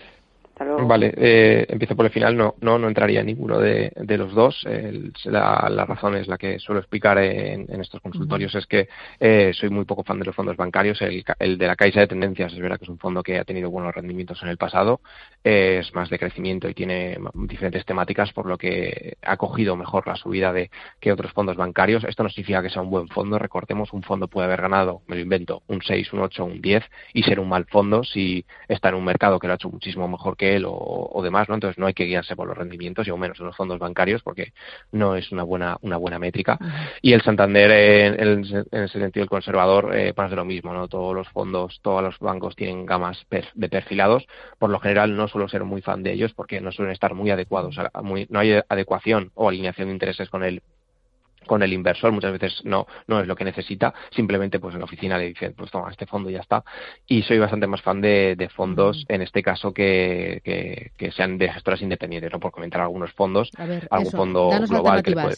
Vale, 0.57 1.13
eh, 1.17 1.65
empiezo 1.67 1.95
por 1.95 2.05
el 2.05 2.11
final. 2.11 2.37
No, 2.37 2.55
no, 2.61 2.79
no 2.79 2.87
entraría 2.87 3.21
ninguno 3.23 3.59
de, 3.59 3.91
de 3.95 4.17
los 4.17 4.33
dos. 4.33 4.65
la, 5.25 5.67
la, 5.69 5.85
razón 5.85 6.15
es 6.15 6.27
la 6.27 6.37
que 6.37 6.59
suelo 6.59 6.79
explicar 6.79 7.17
en, 7.17 7.65
en 7.69 7.81
estos 7.81 7.99
consultorios 8.01 8.55
es 8.55 8.65
que 8.65 8.87
eh, 9.19 9.51
soy 9.53 9.69
muy 9.69 9.83
poco 9.83 10.03
fan 10.03 10.19
de 10.19 10.25
los 10.25 10.35
fondos 10.35 10.55
bancarios. 10.55 11.01
El, 11.01 11.25
el, 11.39 11.57
de 11.57 11.67
la 11.67 11.75
Caixa 11.75 11.99
de 11.99 12.07
Tendencias 12.07 12.53
es 12.53 12.59
verdad 12.59 12.77
que 12.77 12.85
es 12.85 12.89
un 12.89 12.99
fondo 12.99 13.21
que 13.21 13.37
ha 13.37 13.43
tenido 13.43 13.69
buenos 13.69 13.93
rendimientos 13.93 14.41
en 14.43 14.49
el 14.49 14.57
pasado. 14.57 15.01
Eh, 15.43 15.79
es 15.81 15.93
más 15.93 16.09
de 16.09 16.19
crecimiento 16.19 16.69
y 16.69 16.73
tiene 16.73 17.17
diferentes 17.33 17.85
temáticas, 17.85 18.31
por 18.31 18.45
lo 18.45 18.57
que 18.57 19.17
ha 19.21 19.35
cogido 19.35 19.75
mejor 19.75 20.07
la 20.07 20.15
subida 20.15 20.53
de 20.53 20.69
que 21.01 21.11
otros 21.11 21.33
fondos 21.33 21.57
bancarios. 21.57 22.05
Esto 22.05 22.23
no 22.23 22.29
significa 22.29 22.61
que 22.61 22.69
sea 22.69 22.81
un 22.81 22.89
buen 22.89 23.09
fondo. 23.09 23.37
Recordemos, 23.37 23.91
un 23.91 24.03
fondo 24.03 24.29
puede 24.29 24.45
haber 24.45 24.61
ganado, 24.61 25.01
me 25.07 25.17
lo 25.17 25.21
invento, 25.21 25.63
un 25.67 25.81
6, 25.81 26.13
un 26.13 26.21
8, 26.21 26.45
un 26.45 26.61
10 26.61 26.83
y 27.13 27.23
ser 27.23 27.41
un 27.41 27.49
mal 27.49 27.65
fondo 27.65 28.03
si 28.03 28.45
está 28.69 28.89
en 28.89 28.95
un 28.95 29.03
mercado 29.03 29.37
que 29.37 29.47
lo 29.47 29.53
ha 29.53 29.55
hecho 29.55 29.69
muchísimo 29.69 30.07
mejor 30.07 30.37
que 30.37 30.44
él 30.53 30.65
o, 30.67 31.21
demás, 31.23 31.49
¿no? 31.49 31.55
Entonces 31.55 31.77
no 31.77 31.87
hay 31.87 31.93
que 31.93 32.05
guiarse 32.05 32.35
por 32.35 32.47
los 32.47 32.57
rendimientos 32.57 33.07
y 33.07 33.09
aún 33.09 33.19
menos 33.19 33.39
en 33.39 33.47
los 33.47 33.55
fondos 33.55 33.79
bancarios 33.79 34.21
porque 34.21 34.53
no 34.91 35.15
es 35.15 35.31
una 35.31 35.43
buena 35.43 35.77
una 35.81 35.97
buena 35.97 36.19
métrica. 36.19 36.59
Y 37.01 37.13
el 37.13 37.21
Santander 37.21 37.71
en, 37.71 38.43
en 38.43 38.83
ese 38.83 38.99
sentido 38.99 39.23
el 39.23 39.29
conservador 39.29 39.95
eh, 39.95 40.13
pasa 40.13 40.29
de 40.31 40.35
lo 40.37 40.45
mismo, 40.45 40.73
¿no? 40.73 40.87
Todos 40.87 41.15
los 41.15 41.27
fondos, 41.29 41.79
todos 41.81 42.03
los 42.03 42.19
bancos 42.19 42.55
tienen 42.55 42.85
gamas 42.85 43.25
de 43.29 43.69
perfilados. 43.69 44.25
Por 44.59 44.69
lo 44.69 44.79
general 44.79 45.15
no 45.15 45.27
suelo 45.27 45.47
ser 45.47 45.63
muy 45.63 45.81
fan 45.81 46.03
de 46.03 46.13
ellos 46.13 46.33
porque 46.33 46.61
no 46.61 46.71
suelen 46.71 46.93
estar 46.93 47.13
muy 47.13 47.31
adecuados, 47.31 47.77
muy, 48.03 48.27
no 48.29 48.39
hay 48.39 48.59
adecuación 48.69 49.31
o 49.35 49.49
alineación 49.49 49.87
de 49.87 49.93
intereses 49.93 50.29
con 50.29 50.43
el 50.43 50.61
con 51.45 51.63
el 51.63 51.73
inversor 51.73 52.11
muchas 52.11 52.31
veces 52.31 52.61
no 52.63 52.87
no 53.07 53.19
es 53.19 53.27
lo 53.27 53.35
que 53.35 53.43
necesita 53.43 53.93
simplemente 54.11 54.59
pues 54.59 54.73
en 54.73 54.79
la 54.79 54.85
oficina 54.85 55.17
le 55.17 55.27
dicen 55.27 55.53
pues 55.55 55.71
toma 55.71 55.91
este 55.91 56.05
fondo 56.05 56.29
y 56.29 56.33
ya 56.33 56.39
está 56.39 56.63
y 57.07 57.21
soy 57.23 57.39
bastante 57.39 57.67
más 57.67 57.81
fan 57.81 58.01
de, 58.01 58.35
de 58.35 58.49
fondos 58.49 59.05
en 59.07 59.21
este 59.21 59.41
caso 59.41 59.73
que, 59.73 60.41
que, 60.43 60.91
que, 60.97 61.11
sean 61.11 61.37
de 61.37 61.51
gestoras 61.51 61.81
independientes 61.81 62.31
no 62.31 62.39
por 62.39 62.51
comentar 62.51 62.81
algunos 62.81 63.11
fondos 63.13 63.51
algún 63.89 64.11
fondo 64.11 64.49
global 64.67 65.03
que 65.03 65.13
puede 65.13 65.35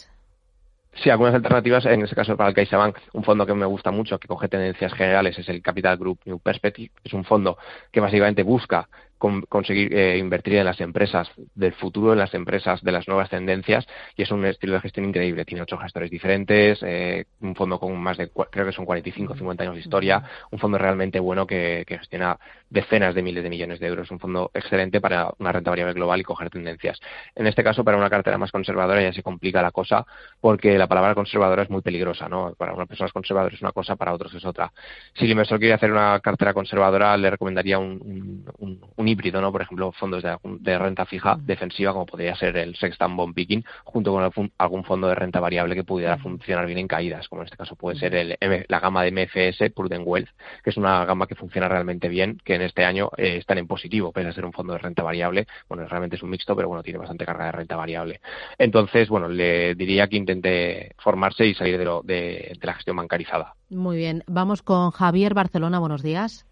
Sí, 1.04 1.12
algunas 1.12 1.36
alternativas, 1.36 1.86
en 1.86 2.02
este 2.02 2.16
caso 2.16 2.36
para 2.36 2.50
el 2.50 2.56
CaixaBank, 2.56 2.98
un 3.14 3.24
fondo 3.24 3.46
que 3.46 3.54
me 3.54 3.68
gusta 3.68 3.92
mucho, 3.92 4.18
que 4.18 4.28
coge 4.28 4.48
tendencias 4.48 4.94
generales, 4.94 5.38
es 5.38 5.48
el 5.48 5.62
Capital 5.62 5.96
Group 5.96 6.22
New 6.26 6.40
Perspective. 6.40 6.90
Es 7.04 7.14
un 7.14 7.24
fondo 7.24 7.58
que 7.92 8.00
básicamente 8.00 8.42
busca 8.42 8.90
conseguir 9.18 9.94
eh, 9.94 10.18
invertir 10.18 10.56
en 10.56 10.66
las 10.66 10.80
empresas 10.80 11.30
del 11.56 11.74
futuro, 11.74 12.14
en 12.14 12.20
las 12.20 12.34
empresas 12.34 12.82
de 12.84 12.92
las 12.92 13.08
nuevas 13.08 13.30
tendencias 13.30 13.88
y 14.16 14.22
es 14.24 14.32
un 14.32 14.46
estilo 14.46 14.74
de 14.74 14.82
gestión 14.82 15.06
increíble. 15.08 15.46
Tiene 15.46 15.64
ocho 15.64 15.78
gestores 15.78 16.12
diferentes, 16.12 16.80
eh, 16.84 17.26
un 17.42 17.56
fondo 17.56 17.80
con 17.80 17.98
más 17.98 18.18
de, 18.18 18.30
creo 18.52 18.66
que 18.66 18.72
son 18.72 18.86
45 18.86 19.34
o 19.34 19.36
50 19.36 19.64
años 19.64 19.76
de 19.76 19.82
historia, 19.82 20.24
un 20.52 20.60
fondo 20.60 20.78
realmente 20.78 21.20
bueno 21.20 21.48
que, 21.48 21.84
que, 21.88 21.98
gestiona 21.98 22.38
decenas 22.70 23.16
de 23.16 23.24
miles 23.24 23.44
de 23.44 23.50
millones 23.50 23.80
de 23.80 23.88
euros, 23.88 24.12
un 24.12 24.20
fondo 24.20 24.52
excelente 24.54 25.02
para 25.02 25.32
una 25.40 25.52
renta 25.52 25.72
variable 25.72 25.94
global 25.94 26.20
y 26.20 26.24
coger 26.24 26.50
tendencias. 26.50 27.00
En 27.36 27.48
este 27.48 27.64
caso, 27.64 27.84
para 27.84 27.98
una 27.98 28.10
cartera 28.10 28.38
más 28.38 28.52
conservadora 28.52 29.02
ya 29.02 29.14
se 29.14 29.24
complica 29.24 29.62
la 29.62 29.72
cosa 29.72 30.06
porque 30.40 30.78
la 30.78 30.88
palabra 30.88 31.16
conservadora 31.16 31.64
es 31.64 31.70
muy 31.70 31.82
peligrosa, 31.82 32.30
¿no? 32.30 32.54
Para 32.56 32.74
una 32.74 32.86
persona 32.86 33.10
conservadora 33.12 33.56
es 33.56 33.62
una 33.62 33.72
cosa, 33.72 33.96
para 33.96 34.14
otros 34.14 34.34
es 34.36 34.46
otra. 34.46 34.72
Si 35.16 35.26
el 35.26 35.32
inversor 35.32 35.60
quiere 35.60 35.74
hacer 35.74 35.92
una 35.92 36.20
cartera 36.20 36.54
conservadora, 36.54 37.18
le 37.18 37.30
recomendaría 37.30 37.80
un, 37.80 38.46
un, 38.60 38.82
un 38.96 39.07
híbrido, 39.08 39.42
¿no? 39.42 39.52
Por 39.52 39.62
ejemplo, 39.62 39.92
fondos 39.92 40.24
de, 40.24 40.38
de, 40.44 40.80
renta 40.80 41.06
fija 41.06 41.38
defensiva, 41.40 41.94
como 41.94 42.06
podría 42.06 42.36
ser 42.36 42.58
el 42.58 42.76
Sextan 42.76 43.16
Bond 43.16 43.34
Picking, 43.34 43.64
junto 43.84 44.12
con 44.12 44.52
algún 44.58 44.84
fondo 44.84 45.08
de 45.08 45.16
renta 45.16 45.40
variable 45.40 45.76
que 45.76 45.84
pudiera 45.84 46.18
funcionar 46.18 46.66
bien 46.66 46.80
en 46.80 46.88
caídas, 46.88 47.28
como 47.28 47.42
en 47.42 47.46
este 47.46 47.58
caso 47.58 47.76
puede 47.76 47.98
ser 47.98 48.16
el, 48.16 48.38
la 48.68 48.80
gama 48.80 49.04
de 49.04 49.12
MFS 49.12 49.72
Prudent 49.74 50.04
Wealth, 50.06 50.30
que 50.64 50.70
es 50.70 50.78
una 50.78 51.06
gama 51.06 51.28
que 51.28 51.36
funciona 51.36 51.68
realmente 51.68 52.10
bien, 52.10 52.40
que 52.44 52.56
en 52.56 52.62
este 52.62 52.86
año 52.86 53.10
eh, 53.18 53.38
están 53.38 53.58
en 53.58 53.68
positivo, 53.68 54.12
pese 54.12 54.30
a 54.30 54.34
ser 54.34 54.46
un 54.46 54.54
fondo 54.54 54.74
de 54.74 54.80
renta 54.80 55.04
variable. 55.04 55.48
Bueno, 55.68 55.86
realmente 55.88 56.16
es 56.16 56.24
un 56.24 56.30
mixto, 56.30 56.56
pero 56.56 56.68
bueno, 56.68 56.84
tiene 56.84 57.00
bastante 57.00 57.26
carga 57.26 57.46
de 57.46 57.52
renta 57.52 57.76
variable. 57.76 58.22
Entonces, 58.58 59.10
bueno, 59.10 59.28
le 59.28 59.76
diría 59.76 60.08
que 60.08 60.18
intente 60.18 60.96
formarse 60.98 61.46
y 61.46 61.54
salir 61.54 61.78
de, 61.78 61.86
lo, 61.86 62.02
de, 62.02 62.58
de 62.60 62.68
la 62.68 62.74
gestión 62.74 62.98
bancarizada. 62.98 63.54
Muy 63.70 63.98
bien. 63.98 64.24
Vamos 64.28 64.62
con 64.62 64.92
Javier 64.92 65.34
Barcelona. 65.34 65.80
Buenos 65.80 66.02
días. 66.02 66.47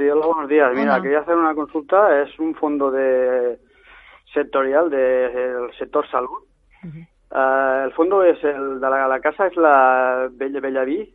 Sí, 0.00 0.08
hola, 0.08 0.24
buenos 0.24 0.48
días. 0.48 0.72
Mira, 0.74 0.98
quería 1.02 1.18
hacer 1.18 1.36
una 1.36 1.54
consulta. 1.54 2.22
Es 2.22 2.38
un 2.38 2.54
fondo 2.54 2.90
de 2.90 3.58
sectorial 4.32 4.88
del 4.88 5.70
sector 5.78 6.08
salud. 6.08 6.38
uh, 6.82 7.84
el 7.84 7.92
fondo 7.92 8.24
es 8.24 8.42
el 8.42 8.80
de 8.80 8.88
la, 8.88 9.06
la 9.06 9.20
casa 9.20 9.46
es 9.46 9.54
la 9.58 10.30
Bella 10.32 10.60
Bellaví, 10.60 11.14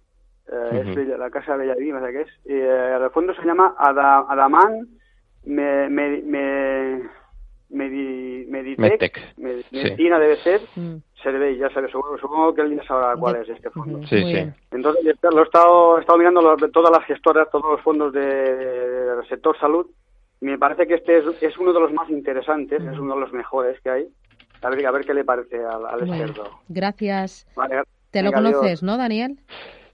uh, 0.50 0.54
uh 0.54 0.58
-huh. 0.58 0.88
es 0.88 0.96
Bella, 0.96 1.18
la 1.18 1.32
casa 1.32 1.56
Bellaví, 1.56 1.92
no 1.92 2.00
sé 2.00 2.12
qué 2.12 2.22
es. 2.22 2.30
Y 2.46 2.54
uh, 2.54 3.06
el 3.06 3.10
fondo 3.10 3.34
se 3.34 3.42
llama 3.42 3.74
Ada, 3.76 4.24
Adaman 4.30 4.88
me, 5.46 5.90
me, 5.90 6.22
me, 6.22 7.10
Medi, 7.70 8.46
Meditec, 8.48 9.18
sí. 9.18 9.42
Medicina 9.42 10.20
debe 10.20 10.36
ser, 10.38 10.62
mm. 10.76 10.98
Servei, 11.26 11.58
ya 11.58 11.72
sabes, 11.72 11.90
supongo, 11.92 12.20
supongo 12.20 12.54
que 12.54 12.62
él 12.62 12.76
ya 12.78 12.84
sabrá 12.84 13.16
cuál 13.18 13.38
es 13.38 13.50
este 13.50 13.72
fondo. 13.72 14.06
Sí, 14.06 14.18
sí. 14.18 14.48
Entonces, 14.70 15.04
lo 15.24 15.40
he 15.40 15.44
estado, 15.44 15.98
he 15.98 16.02
estado 16.02 16.20
mirando 16.20 16.40
los, 16.40 16.72
todas 16.72 16.92
las 16.92 17.04
gestoras, 17.06 17.50
todos 17.52 17.66
los 17.72 17.82
fondos 17.82 18.14
de, 18.14 18.22
del 18.22 19.28
sector 19.28 19.58
salud, 19.60 19.88
y 20.40 20.46
me 20.46 20.60
parece 20.60 20.86
que 20.86 20.94
este 20.94 21.18
es, 21.18 21.26
es 21.42 21.58
uno 21.58 21.74
de 21.74 21.80
los 21.80 21.92
más 21.94 22.08
interesantes, 22.12 22.80
es 22.80 23.00
uno 23.00 23.16
de 23.16 23.22
los 23.22 23.34
mejores 23.34 23.82
que 23.82 23.90
hay. 23.90 24.08
A 24.62 24.70
ver, 24.70 24.86
a 24.86 24.92
ver 24.92 25.04
qué 25.04 25.16
le 25.16 25.24
parece 25.24 25.58
al, 25.58 25.84
al 25.86 26.00
bueno, 26.00 26.16
experto. 26.16 26.60
Gracias. 26.70 27.48
Vale, 27.56 27.82
Te 28.12 28.22
lo 28.22 28.32
conoces, 28.32 28.62
adiós. 28.62 28.84
¿no, 28.84 28.98
Daniel? 28.98 29.40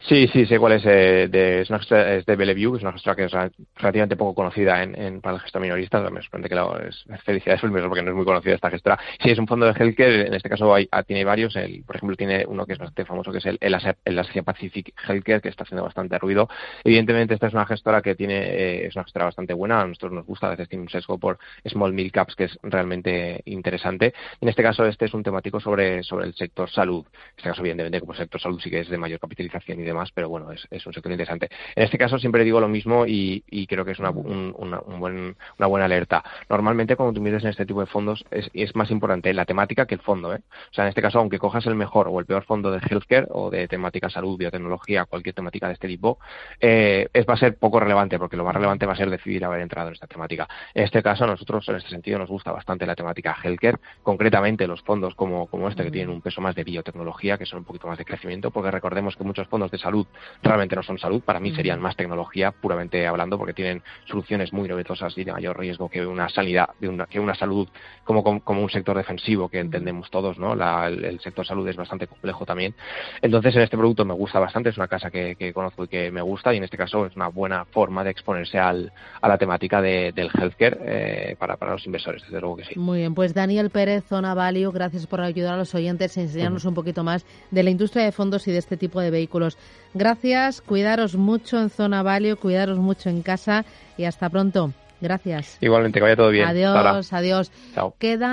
Sí, 0.07 0.27
sí, 0.33 0.47
sé 0.47 0.57
cuál 0.57 0.73
es. 0.73 0.85
Eh, 0.85 1.27
de, 1.29 1.61
es, 1.61 1.69
una 1.69 1.77
gestora, 1.77 2.15
es 2.15 2.25
de 2.25 2.35
Bellevue, 2.35 2.71
que 2.71 2.77
es 2.77 2.83
una 2.83 2.91
gestora 2.91 3.15
que 3.15 3.25
es 3.25 3.31
relativamente 3.75 4.15
poco 4.15 4.33
conocida 4.33 4.81
en, 4.81 5.21
para 5.21 5.35
el 5.35 5.41
gestor 5.41 5.61
minorista. 5.61 6.01
Me 6.09 6.21
sorprende 6.21 6.49
que 6.49 6.55
la, 6.55 6.65
es, 6.89 7.05
felicidades 7.23 7.61
porque 7.87 8.01
no 8.01 8.09
es 8.09 8.15
muy 8.15 8.25
conocida 8.25 8.55
esta 8.55 8.71
gestora. 8.71 8.99
Sí, 9.21 9.29
es 9.29 9.37
un 9.37 9.47
fondo 9.47 9.67
de 9.67 9.73
healthcare. 9.73 10.27
En 10.27 10.33
este 10.33 10.49
caso 10.49 10.73
hay, 10.73 10.89
tiene 11.05 11.23
varios. 11.23 11.55
El, 11.55 11.83
por 11.83 11.97
ejemplo, 11.97 12.17
tiene 12.17 12.45
uno 12.47 12.65
que 12.65 12.73
es 12.73 12.79
bastante 12.79 13.05
famoso, 13.05 13.31
que 13.31 13.37
es 13.37 13.45
el, 13.45 13.73
Asia, 13.75 13.95
el 14.03 14.17
Asia 14.17 14.41
Pacific 14.41 14.91
Healthcare, 15.07 15.39
que 15.39 15.49
está 15.49 15.63
haciendo 15.63 15.83
bastante 15.83 16.17
ruido. 16.17 16.49
Evidentemente, 16.83 17.35
esta 17.35 17.47
es 17.47 17.53
una 17.53 17.67
gestora 17.67 18.01
que 18.01 18.15
tiene, 18.15 18.39
eh, 18.39 18.87
es 18.87 18.95
una 18.95 19.03
gestora 19.03 19.25
bastante 19.25 19.53
buena. 19.53 19.81
A 19.81 19.85
nosotros 19.85 20.13
nos 20.13 20.25
gusta. 20.25 20.47
A 20.47 20.51
veces 20.51 20.67
tiene 20.67 20.81
un 20.81 20.89
sesgo 20.89 21.19
por 21.19 21.37
small 21.65 21.93
mid 21.93 22.11
caps, 22.11 22.35
que 22.35 22.45
es 22.45 22.57
realmente 22.63 23.41
interesante. 23.45 24.15
En 24.41 24.49
este 24.49 24.63
caso, 24.63 24.83
este 24.85 25.05
es 25.05 25.13
un 25.13 25.21
temático 25.21 25.59
sobre, 25.59 26.01
sobre 26.01 26.25
el 26.25 26.33
sector 26.33 26.69
salud. 26.71 27.05
En 27.05 27.33
este 27.37 27.49
caso, 27.49 27.61
evidentemente, 27.61 27.99
como 27.99 28.15
sector 28.15 28.41
salud 28.41 28.59
sí 28.59 28.71
que 28.71 28.79
es 28.79 28.89
de 28.89 28.97
mayor 28.97 29.19
capitalización 29.19 29.79
y 29.79 29.90
demás, 29.91 30.11
pero 30.13 30.29
bueno, 30.29 30.51
es, 30.51 30.67
es 30.71 30.85
un 30.85 30.93
sector 30.93 31.11
interesante. 31.11 31.49
En 31.75 31.83
este 31.83 31.97
caso 31.97 32.19
siempre 32.19 32.43
digo 32.43 32.59
lo 32.59 32.67
mismo 32.67 33.05
y, 33.05 33.43
y 33.49 33.67
creo 33.67 33.85
que 33.85 33.91
es 33.91 33.99
una, 33.99 34.11
un, 34.11 34.53
una, 34.57 34.79
un 34.79 34.99
buen, 34.99 35.35
una 35.57 35.67
buena 35.67 35.85
alerta. 35.85 36.23
Normalmente 36.49 36.95
cuando 36.95 37.13
tú 37.13 37.19
inviertes 37.19 37.43
en 37.43 37.49
este 37.51 37.65
tipo 37.65 37.79
de 37.79 37.85
fondos 37.85 38.25
es, 38.31 38.49
es, 38.53 38.75
más 38.75 38.91
importante 38.91 39.33
la 39.33 39.45
temática 39.45 39.85
que 39.85 39.95
el 39.95 40.01
fondo. 40.01 40.33
¿eh? 40.33 40.41
O 40.71 40.73
sea, 40.73 40.85
en 40.85 40.89
este 40.89 41.01
caso, 41.01 41.19
aunque 41.19 41.39
cojas 41.39 41.65
el 41.65 41.75
mejor 41.75 42.07
o 42.07 42.19
el 42.19 42.25
peor 42.25 42.43
fondo 42.43 42.71
de 42.71 42.79
healthcare 42.79 43.27
o 43.29 43.49
de 43.49 43.67
temática 43.67 44.09
salud, 44.09 44.37
biotecnología, 44.37 45.05
cualquier 45.05 45.35
temática 45.35 45.67
de 45.67 45.73
este 45.73 45.87
tipo, 45.87 46.19
eh, 46.59 47.07
es, 47.13 47.25
va 47.27 47.33
a 47.33 47.37
ser 47.37 47.57
poco 47.57 47.79
relevante 47.79 48.17
porque 48.17 48.37
lo 48.37 48.43
más 48.43 48.53
relevante 48.53 48.85
va 48.85 48.93
a 48.93 48.95
ser 48.95 49.09
decidir 49.09 49.43
haber 49.45 49.61
entrado 49.61 49.89
en 49.89 49.93
esta 49.93 50.07
temática. 50.07 50.47
En 50.73 50.83
este 50.83 51.03
caso, 51.03 51.25
a 51.25 51.27
nosotros 51.27 51.67
en 51.69 51.75
este 51.75 51.89
sentido 51.89 52.19
nos 52.19 52.29
gusta 52.29 52.51
bastante 52.51 52.85
la 52.85 52.95
temática 52.95 53.35
healthcare, 53.43 53.79
concretamente 54.03 54.67
los 54.67 54.81
fondos 54.81 55.15
como, 55.15 55.47
como 55.47 55.67
este 55.67 55.83
que 55.83 55.91
tienen 55.91 56.13
un 56.13 56.21
peso 56.21 56.41
más 56.41 56.55
de 56.55 56.63
biotecnología, 56.63 57.37
que 57.37 57.45
son 57.45 57.59
un 57.59 57.65
poquito 57.65 57.87
más 57.87 57.97
de 57.97 58.05
crecimiento, 58.05 58.51
porque 58.51 58.71
recordemos 58.71 59.15
que 59.15 59.23
muchos 59.23 59.47
fondos 59.47 59.71
de 59.71 59.77
salud 59.81 60.07
realmente 60.41 60.75
no 60.75 60.83
son 60.83 60.97
salud, 60.97 61.21
para 61.21 61.39
mí 61.39 61.53
serían 61.53 61.81
más 61.81 61.95
tecnología, 61.95 62.51
puramente 62.51 63.07
hablando, 63.07 63.37
porque 63.37 63.53
tienen 63.53 63.81
soluciones 64.05 64.53
muy 64.53 64.67
novedosas 64.67 65.17
y 65.17 65.23
de 65.23 65.31
mayor 65.31 65.59
riesgo 65.59 65.89
que 65.89 66.05
una 66.05 66.29
sanidad, 66.29 66.69
de 66.79 66.87
una, 66.87 67.05
que 67.05 67.19
una 67.19 67.35
salud 67.35 67.67
como, 68.03 68.23
como, 68.23 68.39
como 68.41 68.61
un 68.61 68.69
sector 68.69 68.95
defensivo 68.97 69.49
que 69.49 69.59
entendemos 69.59 70.09
todos, 70.09 70.37
¿no? 70.37 70.55
La, 70.55 70.87
el, 70.87 71.03
el, 71.03 71.19
sector 71.19 71.45
salud 71.45 71.67
es 71.67 71.75
bastante 71.75 72.07
complejo 72.07 72.45
también. 72.45 72.73
Entonces, 73.21 73.55
en 73.55 73.61
este 73.61 73.77
producto 73.77 74.05
me 74.05 74.13
gusta 74.13 74.39
bastante, 74.39 74.69
es 74.69 74.77
una 74.77 74.87
casa 74.87 75.09
que, 75.09 75.35
que, 75.35 75.53
conozco 75.53 75.83
y 75.83 75.87
que 75.87 76.11
me 76.11 76.21
gusta, 76.21 76.53
y 76.53 76.57
en 76.57 76.63
este 76.63 76.77
caso 76.77 77.05
es 77.05 77.15
una 77.15 77.27
buena 77.27 77.65
forma 77.65 78.03
de 78.03 78.11
exponerse 78.11 78.59
al, 78.59 78.91
a 79.21 79.27
la 79.27 79.37
temática 79.37 79.81
de, 79.81 80.11
del 80.11 80.29
healthcare 80.33 80.77
eh, 80.81 81.35
para, 81.37 81.57
para 81.57 81.73
los 81.73 81.85
inversores, 81.85 82.21
desde 82.23 82.39
luego 82.39 82.57
que 82.57 82.65
sí. 82.65 82.79
Muy 82.79 82.99
bien, 82.99 83.13
pues 83.13 83.33
Daniel 83.33 83.69
Pérez, 83.69 84.03
Zona 84.05 84.33
Value, 84.33 84.71
gracias 84.71 85.07
por 85.07 85.21
ayudar 85.21 85.53
a 85.53 85.57
los 85.57 85.73
oyentes 85.75 86.17
a 86.17 86.21
enseñarnos 86.21 86.63
uh 86.63 86.67
-huh. 86.67 86.69
un 86.69 86.75
poquito 86.75 87.03
más 87.03 87.25
de 87.51 87.63
la 87.63 87.69
industria 87.69 88.03
de 88.05 88.11
fondos 88.11 88.47
y 88.47 88.51
de 88.51 88.57
este 88.57 88.77
tipo 88.77 88.99
de 88.99 89.11
vehículos. 89.11 89.57
Gracias, 89.93 90.61
cuidaros 90.61 91.15
mucho 91.15 91.59
en 91.59 91.69
Zona 91.69 92.01
Value, 92.03 92.37
cuidaros 92.37 92.77
mucho 92.77 93.09
en 93.09 93.21
casa 93.21 93.65
y 93.97 94.05
hasta 94.05 94.29
pronto. 94.29 94.71
Gracias. 95.01 95.57
Igualmente, 95.61 95.99
que 95.99 96.03
vaya 96.03 96.15
todo 96.15 96.29
bien. 96.29 96.47
Adiós, 96.47 97.11
adiós. 97.11 97.51
Chao. 97.73 97.95
Quedan 97.97 98.29